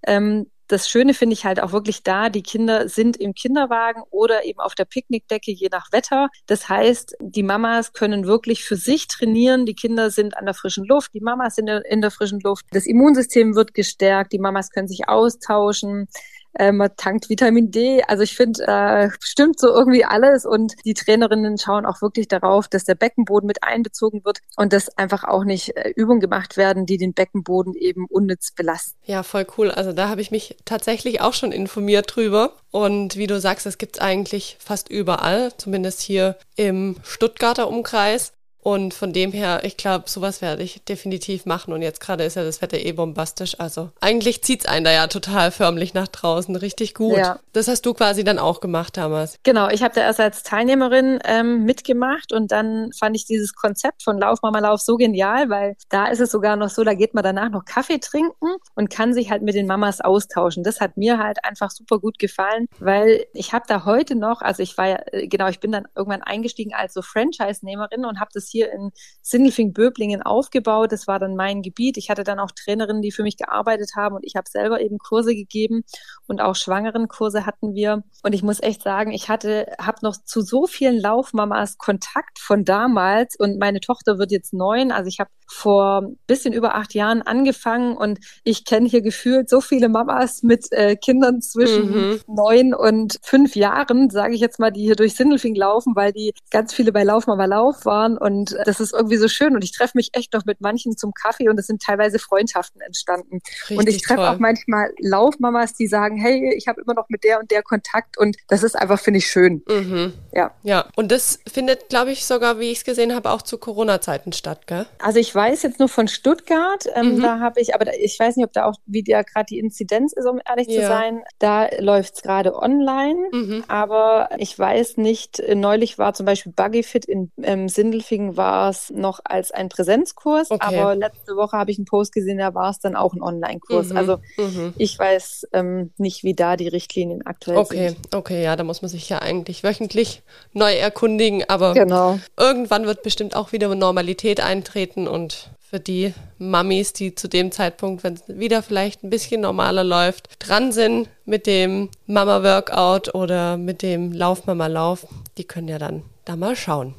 Ähm, 0.07 0.51
das 0.71 0.89
Schöne 0.89 1.15
finde 1.15 1.33
ich 1.35 1.45
halt 1.45 1.61
auch 1.61 1.73
wirklich 1.73 2.05
da, 2.05 2.29
die 2.29 2.43
Kinder 2.43 2.89
sind 2.89 3.17
im 3.17 3.35
Kinderwagen 3.35 4.03
oder 4.11 4.45
eben 4.45 4.61
auf 4.61 4.75
der 4.77 4.85
Picknickdecke, 4.85 5.51
je 5.51 5.69
nach 5.71 5.91
Wetter. 5.91 6.29
Das 6.47 6.69
heißt, 6.69 7.17
die 7.21 7.43
Mamas 7.43 7.93
können 7.93 8.27
wirklich 8.27 8.65
für 8.65 8.77
sich 8.77 9.09
trainieren. 9.09 9.67
Die 9.67 9.75
Kinder 9.75 10.11
sind 10.11 10.37
an 10.37 10.45
der 10.45 10.55
frischen 10.55 10.85
Luft, 10.85 11.13
die 11.13 11.21
Mamas 11.21 11.57
sind 11.57 11.69
in 11.69 12.01
der 12.01 12.11
frischen 12.13 12.39
Luft. 12.41 12.67
Das 12.71 12.87
Immunsystem 12.87 13.57
wird 13.57 13.75
gestärkt, 13.75 14.33
die 14.33 14.39
Mamas 14.39 14.71
können 14.71 14.89
sich 14.89 15.09
austauschen 15.09 16.07
äh, 16.55 16.73
man 16.73 16.91
tankt 16.97 17.29
Vitamin 17.29 17.71
D. 17.71 18.03
Also 18.07 18.23
ich 18.23 18.37
finde, 18.37 18.67
äh, 18.67 19.11
stimmt 19.21 19.59
so 19.59 19.69
irgendwie 19.69 20.05
alles 20.05 20.45
und 20.45 20.75
die 20.85 20.95
Trainerinnen 20.95 21.59
schauen 21.59 21.87
auch 21.87 22.03
wirklich 22.03 22.29
darauf, 22.29 22.69
dass 22.69 22.85
der 22.85 22.95
Beckenboden 22.95 23.47
mit 23.47 23.63
einbezogen 23.63 24.25
wird 24.25 24.39
und 24.57 24.73
dass 24.73 24.97
einfach 24.99 25.25
auch 25.25 25.45
nicht 25.45 25.77
äh, 25.77 25.91
Übungen 25.95 26.21
gemacht 26.21 26.57
werden, 26.57 26.87
die 26.87 26.99
den 26.99 27.15
Beckenboden 27.15 27.75
eben 27.75 28.07
unnütz 28.09 28.53
belasten. 28.53 28.99
Ja, 29.05 29.23
voll 29.23 29.47
cool. 29.59 29.71
Also 29.71 29.93
da 29.93 30.09
habe 30.09 30.21
ich 30.21 30.31
mich 30.31 30.57
tatsächlich 30.65 31.21
auch 31.21 31.35
schon 31.35 31.53
informiert 31.53 32.15
drüber. 32.15 32.55
Und 32.71 33.17
wie 33.17 33.27
du 33.27 33.41
sagst, 33.41 33.67
es 33.67 33.79
gibt 33.79 33.97
es 33.97 34.03
eigentlich 34.03 34.57
fast 34.61 34.89
überall, 34.89 35.53
zumindest 35.57 36.01
hier 36.01 36.37
im 36.57 36.97
Stuttgarter 37.03 37.69
Umkreis. 37.69 38.33
Und 38.63 38.93
von 38.93 39.13
dem 39.13 39.33
her, 39.33 39.61
ich 39.65 39.77
glaube, 39.77 40.09
sowas 40.09 40.43
werde 40.43 40.63
ich 40.63 40.85
definitiv 40.85 41.47
machen. 41.47 41.73
Und 41.73 41.83
jetzt 41.83 42.01
gerade 42.01 42.25
ist 42.25 42.37
ja 42.37 42.45
das 42.45 42.61
Wetter 42.61 42.79
eh 42.79 42.93
bombastisch. 42.93 43.59
Also 43.59 43.91
eigentlich 44.01 44.43
zieht 44.43 44.61
es 44.61 44.67
einen 44.67 44.85
da 44.85 44.93
ja 44.93 45.07
total 45.07 45.51
förmlich 45.51 45.95
nach 45.95 46.09
draußen. 46.09 46.55
Richtig 46.57 46.95
gut. 46.95 47.17
Ja. 47.17 47.39
Das 47.53 47.69
hast 47.69 47.87
du 47.87 47.95
quasi 47.95 48.23
dann 48.23 48.39
auch 48.39 48.61
gemacht 48.61 48.97
damals. 48.97 49.39
Genau, 49.43 49.69
ich 49.69 49.83
habe 49.83 49.95
da 49.95 50.03
erst 50.03 50.21
als 50.21 50.43
Teilnehmerin 50.43 51.21
ähm, 51.25 51.65
mitgemacht 51.65 52.33
und 52.33 52.53
dann 52.53 52.93
fand 52.93 53.17
ich 53.17 53.25
dieses 53.25 53.55
Konzept 53.55 54.03
von 54.03 54.19
Lauf 54.19 54.43
Mama 54.43 54.59
Lauf 54.59 54.81
so 54.81 54.97
genial, 54.97 55.49
weil 55.49 55.77
da 55.89 56.07
ist 56.07 56.21
es 56.21 56.31
sogar 56.31 56.57
noch 56.57 56.69
so, 56.69 56.85
da 56.85 56.95
geht 56.95 57.15
man 57.15 57.25
danach 57.25 57.51
noch 57.51 57.65
Kaffee 57.65 57.99
trinken 57.99 58.49
und 58.75 58.91
kann 58.91 59.15
sich 59.15 59.31
halt 59.31 59.43
mit 59.43 59.55
den 59.55 59.67
Mamas 59.67 60.01
austauschen. 60.01 60.65
Das 60.65 60.81
hat 60.81 60.97
mir 60.97 61.19
halt 61.19 61.45
einfach 61.45 61.71
super 61.71 61.99
gut 61.99 62.19
gefallen, 62.19 62.67
weil 62.79 63.25
ich 63.33 63.53
habe 63.53 63.65
da 63.67 63.85
heute 63.85 64.15
noch, 64.15 64.43
also 64.43 64.63
ich 64.63 64.77
war 64.77 64.89
ja, 64.89 64.99
äh, 65.13 65.27
genau, 65.29 65.49
ich 65.49 65.61
bin 65.61 65.73
dann 65.73 65.87
irgendwann 65.97 66.23
eingestiegen 66.23 66.75
als 66.75 66.95
so 66.95 67.03
Franchise-Nehmerin 67.03 68.05
und 68.05 68.21
habe 68.21 68.31
das 68.35 68.50
hier 68.51 68.73
in 68.73 68.91
Sindelfing-Böblingen 69.23 70.23
aufgebaut. 70.23 70.93
Das 70.93 71.07
war 71.07 71.19
dann 71.19 71.37
mein 71.37 71.63
Gebiet. 71.63 71.97
Ich 71.97 72.11
hatte 72.11 72.25
dann 72.25 72.39
auch 72.39 72.51
Trainerinnen, 72.51 73.03
die 73.03 73.13
für 73.13 73.23
mich 73.23 73.37
gearbeitet 73.37 73.93
haben 73.97 74.17
und 74.17 74.25
ich 74.25 74.37
habe 74.37 74.49
selber 74.49 74.81
eben 74.81 74.99
Kurse 74.99 75.35
gegeben 75.35 75.83
und 76.27 76.41
auch 76.41 76.57
schwangeren 76.57 77.09
Kurse 77.09 77.47
hatten 77.47 77.75
wir. 77.75 78.03
Und 78.23 78.35
ich 78.35 78.43
muss 78.43 78.63
echt 78.63 78.83
sagen, 78.83 79.13
ich 79.13 79.29
hatte, 79.29 79.67
habe 79.81 79.99
noch 80.03 80.17
zu 80.17 80.41
so 80.41 80.67
vielen 80.67 80.99
Laufmamas 80.99 81.79
Kontakt 81.79 82.39
von 82.39 82.65
damals 82.65 83.37
und 83.37 83.59
meine 83.59 83.81
Tochter 83.81 84.19
wird 84.19 84.31
jetzt 84.33 84.53
neun. 84.53 84.93
Also 84.93 85.09
ich 85.09 85.21
habe 85.21 85.31
vor 85.51 86.03
bisschen 86.27 86.53
über 86.53 86.75
acht 86.75 86.95
Jahren 86.95 87.23
angefangen 87.23 87.97
und 87.97 88.21
ich 88.45 88.65
kenne 88.65 88.89
hier 88.89 89.03
gefühlt 89.03 89.49
so 89.49 89.61
viele 89.61 89.89
Mamas 89.89 90.43
mit 90.43 90.71
äh, 90.71 90.97
Kindern 90.97 91.43
zwischen 91.43 91.91
mhm. 91.91 92.21
neun 92.29 92.75
und 92.75 93.19
fünf 93.23 93.57
Jahren, 93.57 94.11
sage 94.11 94.35
ich 94.35 94.41
jetzt 94.41 94.59
mal, 94.59 94.71
die 94.71 94.83
hier 94.83 94.97
durch 94.97 95.15
Sindelfing 95.15 95.55
laufen, 95.55 95.97
weil 95.97 96.13
die 96.13 96.33
ganz 96.51 96.73
viele 96.73 96.93
bei 96.93 97.03
Laufmama 97.03 97.45
Lauf 97.47 97.85
waren 97.85 98.17
und 98.17 98.57
das 98.65 98.81
ist 98.81 98.93
irgendwie 98.93 99.17
so 99.17 99.29
schön. 99.29 99.55
Und 99.55 99.65
ich 99.65 99.73
treffe 99.73 99.93
mich 99.97 100.11
echt 100.13 100.33
noch 100.33 100.45
mit 100.45 100.61
manchen 100.61 100.97
zum 100.97 101.13
Kaffee 101.13 101.49
und 101.49 101.59
es 101.59 101.67
sind 101.67 101.83
teilweise 101.83 102.19
Freundschaften 102.19 102.81
entstanden. 102.81 103.41
Richtig 103.63 103.79
und 103.79 103.89
ich 103.89 104.03
treffe 104.03 104.31
auch 104.31 104.39
manchmal 104.39 104.91
Laufmamas, 105.01 105.75
die 105.75 105.87
sagen, 105.87 106.17
hey, 106.17 106.55
ich 106.57 106.69
habe 106.69 106.81
immer 106.81 106.95
noch 106.95 107.09
mit 107.09 107.25
der 107.25 107.41
und 107.41 107.51
der 107.51 107.63
Kontakt 107.63 108.19
und 108.19 108.37
das 108.49 108.63
ist 108.63 108.77
einfach, 108.77 109.01
finde 109.01 109.19
ich, 109.19 109.27
schön. 109.27 109.63
Mhm. 109.69 110.13
Ja. 110.33 110.53
Ja, 110.63 110.87
und 110.97 111.11
das 111.11 111.41
findet, 111.51 111.89
glaube 111.89 112.13
ich, 112.13 112.25
sogar, 112.25 112.59
wie 112.61 112.71
ich 112.71 112.79
es 112.79 112.85
gesehen 112.85 113.15
habe, 113.15 113.31
auch 113.31 113.43
zu 113.43 113.59
Corona-Zeiten 113.59 114.33
statt, 114.33 114.67
gell? 114.67 114.87
Also 114.99 115.19
ich 115.19 115.35
weiß 115.41 115.63
jetzt 115.63 115.79
nur 115.79 115.89
von 115.89 116.07
Stuttgart, 116.07 116.85
ähm, 116.95 117.17
mhm. 117.17 117.23
da 117.23 117.41
habe 117.41 117.61
ich, 117.61 117.75
aber 117.75 117.87
da, 117.87 117.93
ich 117.99 118.19
weiß 118.19 118.37
nicht, 118.37 118.45
ob 118.45 118.53
da 118.53 118.67
auch, 118.67 118.75
wie 118.87 119.03
da 119.03 119.23
gerade 119.23 119.47
die 119.47 119.59
Inzidenz 119.59 120.13
ist, 120.13 120.27
um 120.27 120.41
ehrlich 120.47 120.69
ja. 120.69 120.83
zu 120.83 120.87
sein. 120.87 121.23
Da 121.39 121.69
läuft 121.79 122.17
es 122.17 122.23
gerade 122.23 122.55
online, 122.55 123.29
mhm. 123.33 123.65
aber 123.69 124.29
ich 124.39 124.59
weiß 124.59 124.99
nicht, 124.99 125.43
neulich 125.55 125.99
war 125.99 126.13
zum 126.13 126.27
Beispiel 126.27 126.53
Buggyfit 126.53 127.07
in 127.07 127.31
ähm, 127.43 127.69
Sindelfingen 127.69 128.37
war 128.37 128.69
es 128.69 128.91
noch 128.91 129.21
als 129.25 129.51
ein 129.51 129.69
Präsenzkurs, 129.69 130.51
okay. 130.51 130.79
aber 130.79 130.95
letzte 130.95 131.37
Woche 131.37 131.57
habe 131.57 131.71
ich 131.71 131.79
einen 131.79 131.87
Post 131.87 132.13
gesehen, 132.13 132.39
da 132.39 132.55
war 132.55 132.71
es 132.71 132.79
dann 132.79 132.97
auch 132.97 133.15
ein 133.15 133.23
Online-Kurs. 133.23 133.91
Mhm. 133.91 133.97
Also 133.97 134.19
mhm. 134.37 134.75
ich 134.77 134.99
weiß 134.99 135.49
ähm, 135.53 135.93
nicht, 135.97 136.23
wie 136.23 136.35
da 136.35 136.57
die 136.57 136.69
Richtlinien 136.69 137.27
aktuell 137.27 137.57
okay. 137.57 137.89
sind. 137.89 137.99
Okay, 138.09 138.17
okay, 138.17 138.45
ja, 138.45 138.57
da 138.57 138.65
muss 138.65 138.83
man 138.83 138.91
sich 138.91 139.09
ja 139.09 139.21
eigentlich 139.21 139.63
wöchentlich 139.65 140.23
neu 140.53 140.73
erkundigen, 140.75 141.45
aber 141.49 141.73
genau. 141.73 142.19
irgendwann 142.39 142.87
wird 142.87 143.03
bestimmt 143.03 143.35
auch 143.37 143.53
wieder 143.53 143.75
Normalität 143.75 144.41
eintreten 144.41 145.09
und 145.09 145.30
für 145.59 145.79
die 145.79 146.15
Mamis, 146.39 146.93
die 146.93 147.15
zu 147.15 147.29
dem 147.29 147.53
Zeitpunkt, 147.53 148.03
wenn 148.03 148.15
es 148.15 148.23
wieder 148.27 148.63
vielleicht 148.63 149.05
ein 149.05 149.11
bisschen 149.11 149.41
normaler 149.41 149.85
läuft, 149.85 150.29
dran 150.41 150.73
sind 150.73 151.09
mit 151.25 151.47
dem 151.47 151.91
Mama-Workout 152.07 153.15
oder 153.15 153.57
mit 153.57 153.83
dem 153.83 154.13
Lauf-Mama-Lauf, 154.13 155.07
die 155.39 155.45
können 155.45 155.69
ja 155.69 155.79
dann 155.79 156.03
da 156.25 156.35
mal 156.35 156.57
schauen. 156.57 156.95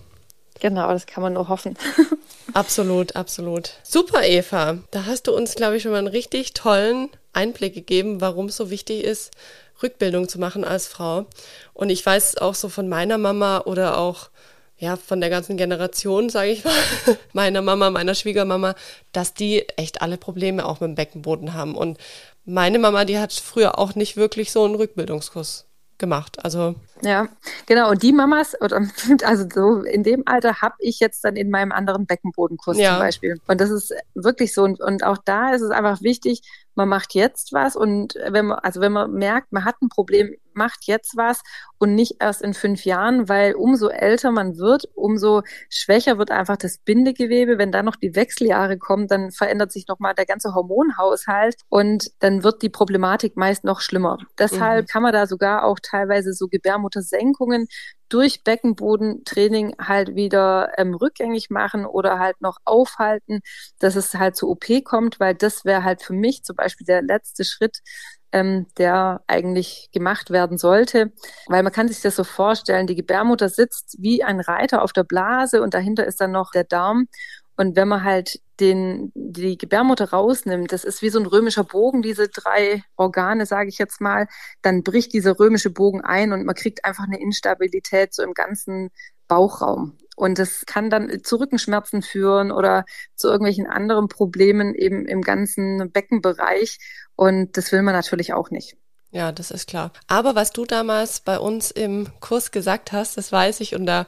Genau, 0.61 0.87
das 0.89 1.05
kann 1.05 1.23
man 1.23 1.33
nur 1.33 1.49
hoffen. 1.49 1.75
absolut, 2.53 3.15
absolut. 3.15 3.71
Super, 3.83 4.23
Eva. 4.23 4.77
Da 4.91 5.05
hast 5.05 5.27
du 5.27 5.35
uns, 5.35 5.55
glaube 5.55 5.77
ich, 5.77 5.83
schon 5.83 5.91
mal 5.91 5.97
einen 5.97 6.07
richtig 6.07 6.53
tollen 6.53 7.09
Einblick 7.33 7.73
gegeben, 7.73 8.21
warum 8.21 8.45
es 8.45 8.57
so 8.57 8.69
wichtig 8.69 9.03
ist, 9.03 9.31
Rückbildung 9.81 10.29
zu 10.29 10.39
machen 10.39 10.63
als 10.63 10.87
Frau. 10.87 11.25
Und 11.73 11.89
ich 11.89 12.05
weiß 12.05 12.37
auch 12.37 12.55
so 12.55 12.69
von 12.69 12.87
meiner 12.87 13.17
Mama 13.17 13.63
oder 13.65 13.97
auch 13.97 14.29
ja, 14.81 14.95
von 14.95 15.21
der 15.21 15.29
ganzen 15.29 15.57
Generation, 15.57 16.29
sage 16.29 16.49
ich 16.49 16.65
mal, 16.65 16.73
meiner 17.33 17.61
Mama, 17.61 17.91
meiner 17.91 18.15
Schwiegermama, 18.15 18.73
dass 19.11 19.35
die 19.35 19.69
echt 19.77 20.01
alle 20.01 20.17
Probleme 20.17 20.65
auch 20.65 20.79
mit 20.79 20.89
dem 20.89 20.95
Beckenboden 20.95 21.53
haben. 21.53 21.75
Und 21.75 21.99
meine 22.45 22.79
Mama, 22.79 23.05
die 23.05 23.19
hat 23.19 23.31
früher 23.31 23.77
auch 23.77 23.93
nicht 23.93 24.17
wirklich 24.17 24.51
so 24.51 24.65
einen 24.65 24.73
Rückbildungskurs 24.73 25.67
gemacht. 25.99 26.43
Also 26.43 26.73
ja, 27.03 27.27
genau. 27.67 27.91
Und 27.91 28.01
die 28.01 28.11
Mamas, 28.11 28.59
oder 28.59 28.81
also 29.23 29.45
so 29.53 29.83
in 29.83 30.01
dem 30.01 30.23
Alter 30.25 30.61
habe 30.63 30.75
ich 30.79 30.99
jetzt 30.99 31.23
dann 31.23 31.35
in 31.35 31.51
meinem 31.51 31.71
anderen 31.71 32.07
Beckenbodenkurs 32.07 32.79
ja. 32.79 32.93
zum 32.93 32.99
Beispiel. 32.99 33.39
Und 33.47 33.61
das 33.61 33.69
ist 33.69 33.93
wirklich 34.15 34.51
so. 34.51 34.63
Und, 34.63 34.81
und 34.81 35.03
auch 35.03 35.19
da 35.23 35.53
ist 35.53 35.61
es 35.61 35.69
einfach 35.69 36.01
wichtig, 36.01 36.41
man 36.73 36.89
macht 36.89 37.13
jetzt 37.13 37.53
was 37.53 37.75
und 37.75 38.15
wenn 38.29 38.47
man, 38.47 38.59
also 38.59 38.81
wenn 38.81 38.93
man 38.93 39.11
merkt, 39.11 39.51
man 39.51 39.65
hat 39.65 39.75
ein 39.81 39.89
Problem, 39.89 40.35
macht 40.55 40.85
jetzt 40.85 41.17
was 41.17 41.41
und 41.77 41.95
nicht 41.95 42.17
erst 42.19 42.41
in 42.41 42.53
fünf 42.53 42.85
Jahren, 42.85 43.27
weil 43.27 43.53
umso 43.55 43.89
älter 43.89 44.31
man 44.31 44.57
wird, 44.57 44.85
umso 44.93 45.41
schwächer 45.69 46.17
wird 46.17 46.31
einfach 46.31 46.57
das 46.57 46.77
Bindegewebe. 46.77 47.57
Wenn 47.57 47.71
dann 47.71 47.85
noch 47.85 47.95
die 47.95 48.15
Wechseljahre 48.15 48.77
kommen, 48.77 49.07
dann 49.07 49.31
verändert 49.31 49.71
sich 49.71 49.87
nochmal 49.87 50.13
der 50.13 50.25
ganze 50.25 50.53
Hormonhaushalt 50.53 51.55
und 51.69 52.11
dann 52.19 52.43
wird 52.43 52.61
die 52.61 52.69
Problematik 52.69 53.37
meist 53.37 53.63
noch 53.63 53.81
schlimmer. 53.81 54.17
Deshalb 54.37 54.85
mhm. 54.85 54.87
kann 54.87 55.03
man 55.03 55.13
da 55.13 55.27
sogar 55.27 55.63
auch 55.63 55.79
teilweise 55.81 56.33
so 56.33 56.47
Gebärmuttersenkungen 56.47 57.67
durch 58.11 58.43
Beckenbodentraining 58.43 59.75
halt 59.79 60.15
wieder 60.15 60.73
ähm, 60.77 60.93
rückgängig 60.93 61.49
machen 61.49 61.85
oder 61.85 62.19
halt 62.19 62.41
noch 62.41 62.57
aufhalten, 62.65 63.39
dass 63.79 63.95
es 63.95 64.13
halt 64.13 64.35
zur 64.35 64.49
OP 64.49 64.65
kommt, 64.83 65.19
weil 65.19 65.33
das 65.33 65.63
wäre 65.63 65.83
halt 65.83 66.01
für 66.03 66.13
mich 66.13 66.43
zum 66.43 66.57
Beispiel 66.57 66.85
der 66.85 67.01
letzte 67.01 67.45
Schritt, 67.45 67.79
ähm, 68.31 68.67
der 68.77 69.21
eigentlich 69.27 69.89
gemacht 69.91 70.29
werden 70.29 70.57
sollte. 70.57 71.11
Weil 71.47 71.63
man 71.63 71.71
kann 71.71 71.87
sich 71.87 72.01
das 72.01 72.15
so 72.15 72.23
vorstellen, 72.23 72.87
die 72.87 72.95
Gebärmutter 72.95 73.49
sitzt 73.49 73.97
wie 73.99 74.23
ein 74.23 74.39
Reiter 74.39 74.81
auf 74.81 74.93
der 74.93 75.03
Blase 75.03 75.61
und 75.61 75.73
dahinter 75.73 76.05
ist 76.05 76.21
dann 76.21 76.31
noch 76.31 76.51
der 76.51 76.63
Darm. 76.63 77.07
Und 77.57 77.75
wenn 77.75 77.87
man 77.87 78.03
halt 78.03 78.39
den, 78.59 79.11
die 79.13 79.57
Gebärmutter 79.57 80.11
rausnimmt, 80.11 80.71
das 80.71 80.83
ist 80.83 81.01
wie 81.01 81.09
so 81.09 81.19
ein 81.19 81.25
römischer 81.25 81.63
Bogen, 81.63 82.01
diese 82.01 82.27
drei 82.27 82.83
Organe, 82.95 83.45
sage 83.45 83.69
ich 83.69 83.77
jetzt 83.77 84.01
mal, 84.01 84.27
dann 84.61 84.83
bricht 84.83 85.13
dieser 85.13 85.39
römische 85.39 85.69
Bogen 85.69 86.01
ein 86.01 86.33
und 86.33 86.45
man 86.45 86.55
kriegt 86.55 86.85
einfach 86.85 87.03
eine 87.03 87.19
Instabilität 87.19 88.13
so 88.13 88.23
im 88.23 88.33
ganzen 88.33 88.89
Bauchraum. 89.27 89.97
Und 90.21 90.37
das 90.37 90.67
kann 90.67 90.91
dann 90.91 91.23
zu 91.23 91.37
Rückenschmerzen 91.37 92.03
führen 92.03 92.51
oder 92.51 92.85
zu 93.15 93.27
irgendwelchen 93.27 93.65
anderen 93.65 94.07
Problemen 94.07 94.75
eben 94.75 95.07
im 95.07 95.23
ganzen 95.23 95.89
Beckenbereich. 95.91 96.77
Und 97.15 97.57
das 97.57 97.71
will 97.71 97.81
man 97.81 97.95
natürlich 97.95 98.31
auch 98.31 98.51
nicht. 98.51 98.77
Ja, 99.09 99.31
das 99.31 99.49
ist 99.49 99.67
klar. 99.67 99.91
Aber 100.05 100.35
was 100.35 100.51
du 100.51 100.65
damals 100.65 101.21
bei 101.21 101.39
uns 101.39 101.71
im 101.71 102.07
Kurs 102.19 102.51
gesagt 102.51 102.91
hast, 102.91 103.17
das 103.17 103.31
weiß 103.31 103.61
ich 103.61 103.73
und 103.73 103.87
da 103.87 104.05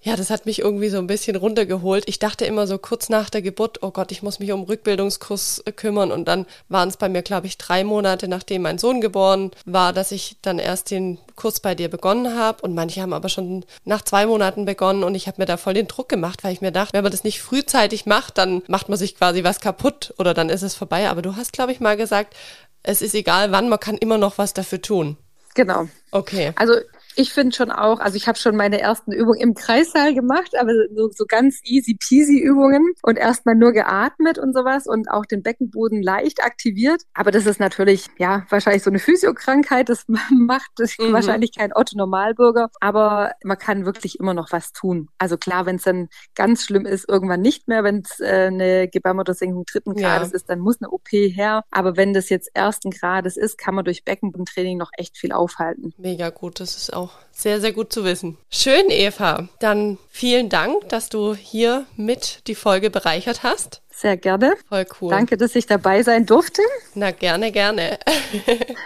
ja, 0.00 0.14
das 0.14 0.30
hat 0.30 0.46
mich 0.46 0.60
irgendwie 0.60 0.90
so 0.90 0.98
ein 0.98 1.08
bisschen 1.08 1.34
runtergeholt. 1.34 2.04
Ich 2.06 2.20
dachte 2.20 2.44
immer 2.44 2.68
so 2.68 2.78
kurz 2.78 3.08
nach 3.08 3.30
der 3.30 3.42
Geburt, 3.42 3.82
oh 3.82 3.90
Gott, 3.90 4.12
ich 4.12 4.22
muss 4.22 4.38
mich 4.38 4.52
um 4.52 4.62
Rückbildungskurs 4.62 5.62
äh, 5.64 5.72
kümmern. 5.72 6.12
Und 6.12 6.28
dann 6.28 6.46
waren 6.68 6.88
es 6.88 6.96
bei 6.96 7.08
mir, 7.08 7.22
glaube 7.22 7.48
ich, 7.48 7.58
drei 7.58 7.82
Monate, 7.82 8.28
nachdem 8.28 8.62
mein 8.62 8.78
Sohn 8.78 9.00
geboren 9.00 9.50
war, 9.64 9.92
dass 9.92 10.12
ich 10.12 10.36
dann 10.40 10.60
erst 10.60 10.92
den 10.92 11.18
Kurs 11.34 11.58
bei 11.58 11.74
dir 11.74 11.88
begonnen 11.88 12.38
habe. 12.38 12.62
Und 12.62 12.74
manche 12.74 13.02
haben 13.02 13.12
aber 13.12 13.28
schon 13.28 13.64
nach 13.84 14.02
zwei 14.02 14.26
Monaten 14.26 14.66
begonnen 14.66 15.02
und 15.02 15.16
ich 15.16 15.26
habe 15.26 15.42
mir 15.42 15.46
da 15.46 15.56
voll 15.56 15.74
den 15.74 15.88
Druck 15.88 16.08
gemacht, 16.08 16.44
weil 16.44 16.52
ich 16.52 16.60
mir 16.60 16.72
dachte, 16.72 16.92
wenn 16.92 17.02
man 17.02 17.12
das 17.12 17.24
nicht 17.24 17.42
frühzeitig 17.42 18.06
macht, 18.06 18.38
dann 18.38 18.62
macht 18.68 18.88
man 18.88 18.98
sich 18.98 19.16
quasi 19.16 19.42
was 19.42 19.60
kaputt 19.60 20.14
oder 20.18 20.32
dann 20.32 20.48
ist 20.48 20.62
es 20.62 20.76
vorbei. 20.76 21.08
Aber 21.08 21.22
du 21.22 21.34
hast, 21.34 21.52
glaube 21.52 21.72
ich, 21.72 21.80
mal 21.80 21.96
gesagt, 21.96 22.36
es 22.84 23.02
ist 23.02 23.16
egal 23.16 23.50
wann, 23.50 23.68
man 23.68 23.80
kann 23.80 23.98
immer 23.98 24.16
noch 24.16 24.38
was 24.38 24.54
dafür 24.54 24.80
tun. 24.80 25.16
Genau. 25.54 25.88
Okay. 26.12 26.52
Also 26.54 26.74
ich 27.16 27.32
finde 27.32 27.54
schon 27.54 27.70
auch, 27.70 28.00
also 28.00 28.16
ich 28.16 28.28
habe 28.28 28.38
schon 28.38 28.56
meine 28.56 28.80
ersten 28.80 29.12
Übungen 29.12 29.40
im 29.40 29.54
Kreissaal 29.54 30.14
gemacht, 30.14 30.52
aber 30.58 30.72
so, 30.94 31.10
so 31.10 31.24
ganz 31.26 31.60
easy 31.64 31.96
peasy 31.98 32.38
Übungen 32.38 32.94
und 33.02 33.18
erstmal 33.18 33.54
nur 33.54 33.72
geatmet 33.72 34.38
und 34.38 34.54
sowas 34.54 34.86
und 34.86 35.10
auch 35.10 35.26
den 35.26 35.42
Beckenboden 35.42 36.02
leicht 36.02 36.42
aktiviert. 36.44 37.02
Aber 37.14 37.30
das 37.30 37.46
ist 37.46 37.60
natürlich, 37.60 38.06
ja, 38.18 38.46
wahrscheinlich 38.50 38.82
so 38.82 38.90
eine 38.90 38.98
Physiokrankheit, 38.98 39.88
das 39.88 40.04
macht 40.30 40.70
das 40.76 40.96
mhm. 40.98 41.12
wahrscheinlich 41.12 41.56
kein 41.56 41.72
Otto 41.74 41.96
Normalbürger, 41.96 42.68
aber 42.80 43.32
man 43.42 43.58
kann 43.58 43.84
wirklich 43.84 44.20
immer 44.20 44.34
noch 44.34 44.52
was 44.52 44.72
tun. 44.72 45.08
Also 45.18 45.36
klar, 45.36 45.66
wenn 45.66 45.76
es 45.76 45.82
dann 45.82 46.08
ganz 46.34 46.64
schlimm 46.64 46.86
ist, 46.86 47.08
irgendwann 47.08 47.40
nicht 47.40 47.68
mehr, 47.68 47.84
wenn 47.84 48.02
es 48.04 48.20
äh, 48.20 48.46
eine 48.46 48.88
Gebärmuttersenkung 48.88 49.64
dritten 49.64 49.94
Grades 49.94 50.30
ja. 50.30 50.36
ist, 50.36 50.48
dann 50.48 50.60
muss 50.60 50.80
eine 50.80 50.90
OP 50.90 51.08
her. 51.10 51.62
Aber 51.70 51.96
wenn 51.96 52.12
das 52.12 52.28
jetzt 52.28 52.50
ersten 52.54 52.90
Grades 52.90 53.36
ist, 53.36 53.58
kann 53.58 53.74
man 53.74 53.84
durch 53.84 54.04
Beckenbodentraining 54.04 54.78
noch 54.78 54.90
echt 54.96 55.18
viel 55.18 55.32
aufhalten. 55.32 55.92
Mega 55.98 56.30
gut, 56.30 56.60
das 56.60 56.76
ist 56.76 56.92
auch 56.92 57.07
sehr, 57.30 57.60
sehr 57.60 57.72
gut 57.72 57.92
zu 57.92 58.04
wissen. 58.04 58.36
Schön, 58.50 58.90
Eva. 58.90 59.48
Dann 59.60 59.98
vielen 60.10 60.48
Dank, 60.48 60.88
dass 60.88 61.08
du 61.08 61.34
hier 61.34 61.86
mit 61.96 62.46
die 62.48 62.54
Folge 62.54 62.90
bereichert 62.90 63.42
hast. 63.42 63.82
Sehr 63.90 64.16
gerne. 64.16 64.54
Voll 64.68 64.86
cool. 65.00 65.10
Danke, 65.10 65.36
dass 65.36 65.54
ich 65.54 65.66
dabei 65.66 66.02
sein 66.02 66.26
durfte. 66.26 66.62
Na, 66.94 67.10
gerne, 67.12 67.52
gerne. 67.52 67.98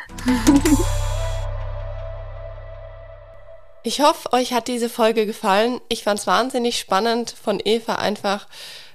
ich 3.82 4.00
hoffe, 4.00 4.32
euch 4.32 4.52
hat 4.52 4.68
diese 4.68 4.88
Folge 4.88 5.26
gefallen. 5.26 5.80
Ich 5.88 6.04
fand 6.04 6.20
es 6.20 6.26
wahnsinnig 6.26 6.78
spannend 6.78 7.34
von 7.42 7.60
Eva 7.64 7.94
einfach 7.96 8.48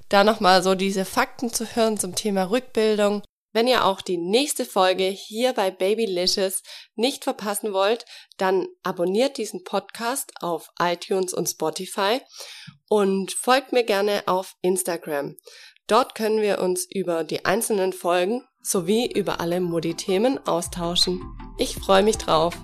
da 0.10 0.24
nochmal 0.24 0.63
so 0.63 0.76
diese 0.76 1.06
Fakten 1.06 1.52
zu 1.52 1.66
hören 1.76 1.98
zum 1.98 2.16
Thema 2.16 2.50
Rückbildung 2.50 3.22
wenn 3.58 3.65
ihr 3.65 3.86
auch 3.86 4.02
die 4.02 4.20
nächste 4.20 4.65
Folge 4.65 5.06
hier 5.06 5.52
bei 5.52 5.72
Babylicious 5.72 6.62
nicht 6.93 7.24
verpassen 7.24 7.74
wollt, 7.74 8.06
dann 8.38 8.67
abonniert 8.84 9.39
diesen 9.39 9.63
Podcast 9.63 10.32
auf 10.41 10.70
iTunes 10.80 11.34
und 11.34 11.50
Spotify 11.50 12.22
und 12.88 13.32
folgt 13.32 13.74
mir 13.74 13.84
gerne 13.84 14.22
auf 14.28 14.54
Instagram. 14.62 15.38
Dort 15.88 16.13
können 16.13 16.39
wir 16.39 16.60
uns 16.60 16.86
über 16.88 17.24
die 17.24 17.46
einzelnen 17.46 17.93
Folgen 17.93 18.43
sowie 18.62 19.12
über 19.12 19.41
alle 19.41 19.60
Modi-Themen 19.60 20.38
austauschen. 20.46 21.20
Ich 21.58 21.78
freue 21.78 22.04
mich 22.04 22.17
drauf. 22.20 22.56